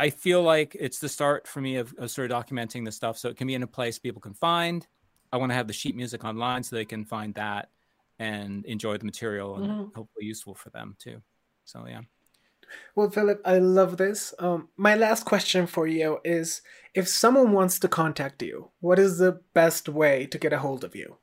I 0.00 0.08
feel 0.08 0.42
like 0.42 0.74
it's 0.80 0.98
the 0.98 1.10
start 1.10 1.46
for 1.46 1.60
me 1.60 1.76
of, 1.76 1.92
of, 1.98 2.10
sort 2.10 2.30
of 2.30 2.46
documenting 2.46 2.86
the 2.86 2.90
stuff 2.90 3.18
so 3.18 3.28
it 3.28 3.36
can 3.36 3.46
be 3.46 3.54
in 3.54 3.62
a 3.62 3.66
place 3.66 3.98
people 3.98 4.22
can 4.22 4.32
find. 4.32 4.86
I 5.30 5.36
want 5.36 5.50
to 5.50 5.54
have 5.56 5.66
the 5.66 5.74
sheet 5.74 5.94
music 5.94 6.24
online 6.24 6.62
so 6.62 6.74
they 6.74 6.86
can 6.86 7.04
find 7.04 7.34
that 7.34 7.68
and 8.18 8.64
enjoy 8.64 8.96
the 8.96 9.04
material 9.04 9.56
and 9.56 9.66
mm-hmm. 9.66 9.82
hopefully 9.94 10.24
useful 10.24 10.54
for 10.54 10.70
them 10.70 10.96
too. 10.98 11.20
So 11.66 11.84
yeah. 11.86 12.00
Well, 12.94 13.10
Philip, 13.10 13.42
I 13.44 13.58
love 13.58 13.98
this. 13.98 14.32
Um, 14.38 14.68
my 14.78 14.94
last 14.94 15.26
question 15.26 15.66
for 15.66 15.86
you 15.86 16.18
is 16.24 16.62
if 16.94 17.06
someone 17.06 17.52
wants 17.52 17.78
to 17.80 17.88
contact 17.88 18.42
you, 18.42 18.70
what 18.80 18.98
is 18.98 19.18
the 19.18 19.40
best 19.52 19.86
way 19.86 20.24
to 20.26 20.38
get 20.38 20.54
a 20.54 20.58
hold 20.58 20.82
of 20.82 20.96
you? 20.96 21.18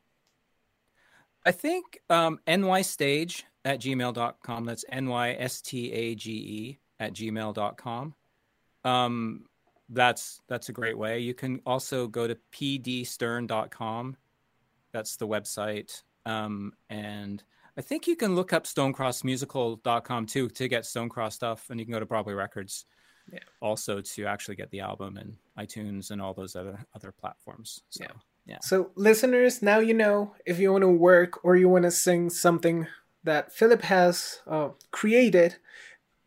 I 1.47 1.51
think 1.51 1.99
um, 2.09 2.39
nystage 2.45 3.43
at 3.65 3.79
gmail.com. 3.79 4.65
That's 4.65 4.85
N 4.89 5.07
Y 5.07 5.31
S 5.39 5.61
T 5.61 5.91
A 5.91 6.13
G 6.13 6.31
E 6.31 6.79
at 6.99 7.13
gmail.com 7.13 8.13
um, 8.87 9.45
that's 9.89 10.41
that's 10.47 10.69
a 10.69 10.73
great 10.73 10.97
way. 10.97 11.19
You 11.19 11.33
can 11.33 11.61
also 11.65 12.07
go 12.07 12.27
to 12.27 12.37
pdstern.com. 12.53 14.17
That's 14.91 15.15
the 15.17 15.27
website. 15.27 16.03
Um, 16.25 16.73
and 16.89 17.43
I 17.77 17.81
think 17.81 18.07
you 18.07 18.15
can 18.15 18.35
look 18.35 18.53
up 18.53 18.63
stonecrossmusical.com 18.65 20.25
too 20.25 20.49
to 20.49 20.67
get 20.67 20.83
Stonecross 20.83 21.33
stuff, 21.33 21.69
and 21.69 21.79
you 21.79 21.85
can 21.85 21.93
go 21.93 21.99
to 21.99 22.05
Broadway 22.05 22.33
Records 22.33 22.85
yeah. 23.31 23.39
also 23.61 24.01
to 24.01 24.25
actually 24.25 24.55
get 24.55 24.71
the 24.71 24.79
album 24.79 25.17
and 25.17 25.35
iTunes 25.57 26.11
and 26.11 26.21
all 26.21 26.33
those 26.33 26.55
other 26.55 26.79
other 26.95 27.11
platforms. 27.11 27.81
So, 27.89 28.05
yeah. 28.05 28.15
Yeah. 28.47 28.59
So, 28.61 28.91
listeners, 28.95 29.61
now 29.61 29.79
you 29.79 29.93
know 29.93 30.33
if 30.45 30.57
you 30.57 30.71
want 30.71 30.83
to 30.83 30.89
work 30.89 31.43
or 31.43 31.55
you 31.55 31.67
want 31.67 31.83
to 31.83 31.91
sing 31.91 32.29
something 32.29 32.87
that 33.23 33.51
Philip 33.51 33.81
has 33.83 34.39
uh, 34.47 34.69
created, 34.91 35.57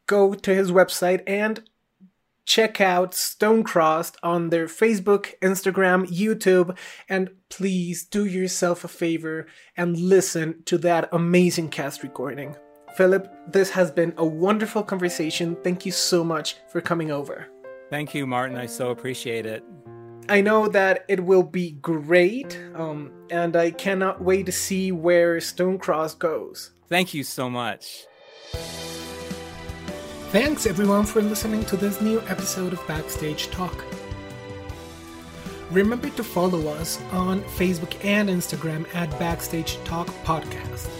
go 0.07 0.35
to 0.35 0.55
his 0.55 0.71
website 0.71 1.23
and 1.27 1.63
check 2.45 2.81
out 2.81 3.13
Stonecrossed 3.13 4.17
on 4.23 4.51
their 4.51 4.67
Facebook, 4.67 5.39
Instagram, 5.41 6.07
YouTube, 6.09 6.77
and 7.09 7.31
please 7.49 8.05
do 8.05 8.27
yourself 8.27 8.85
a 8.85 8.89
favor 8.89 9.47
and 9.77 9.97
listen 9.97 10.63
to 10.65 10.77
that 10.79 11.09
amazing 11.13 11.71
cast 11.71 12.03
recording. 12.03 12.55
Philip, 12.97 13.33
this 13.47 13.71
has 13.71 13.91
been 13.91 14.13
a 14.17 14.27
wonderful 14.27 14.83
conversation. 14.83 15.57
Thank 15.63 15.87
you 15.87 15.93
so 15.93 16.25
much 16.25 16.57
for 16.71 16.81
coming 16.81 17.11
over. 17.11 17.47
Thank 17.89 18.15
you, 18.15 18.27
Martin. 18.27 18.57
I 18.57 18.67
so 18.67 18.91
appreciate 18.91 19.47
it. 19.47 19.65
I 20.31 20.43
know 20.43 20.69
that 20.69 21.05
it 21.09 21.25
will 21.25 21.43
be 21.43 21.73
great, 21.73 22.57
um, 22.77 23.11
and 23.31 23.57
I 23.57 23.73
cannot 23.73 24.23
wait 24.23 24.47
to 24.47 24.53
see 24.53 24.93
where 24.93 25.39
Stonecross 25.39 26.17
goes. 26.17 26.71
Thank 26.89 27.13
you 27.15 27.25
so 27.25 27.51
much. 27.51 28.07
Thanks 30.31 30.67
everyone 30.67 31.05
for 31.05 31.21
listening 31.21 31.65
to 31.65 31.77
this 31.77 32.01
new 32.01 32.21
episode 32.29 32.73
of 32.73 32.87
Backstage 32.87 33.51
Talk. 33.51 33.85
Remember 35.73 36.11
to 36.11 36.23
follow 36.23 36.69
us 36.75 37.01
on 37.11 37.43
Facebook 37.59 37.97
and 38.05 38.29
Instagram 38.29 38.87
at 38.95 39.11
Backstage 39.19 39.83
Talk 39.83 40.07
Podcast. 40.23 41.00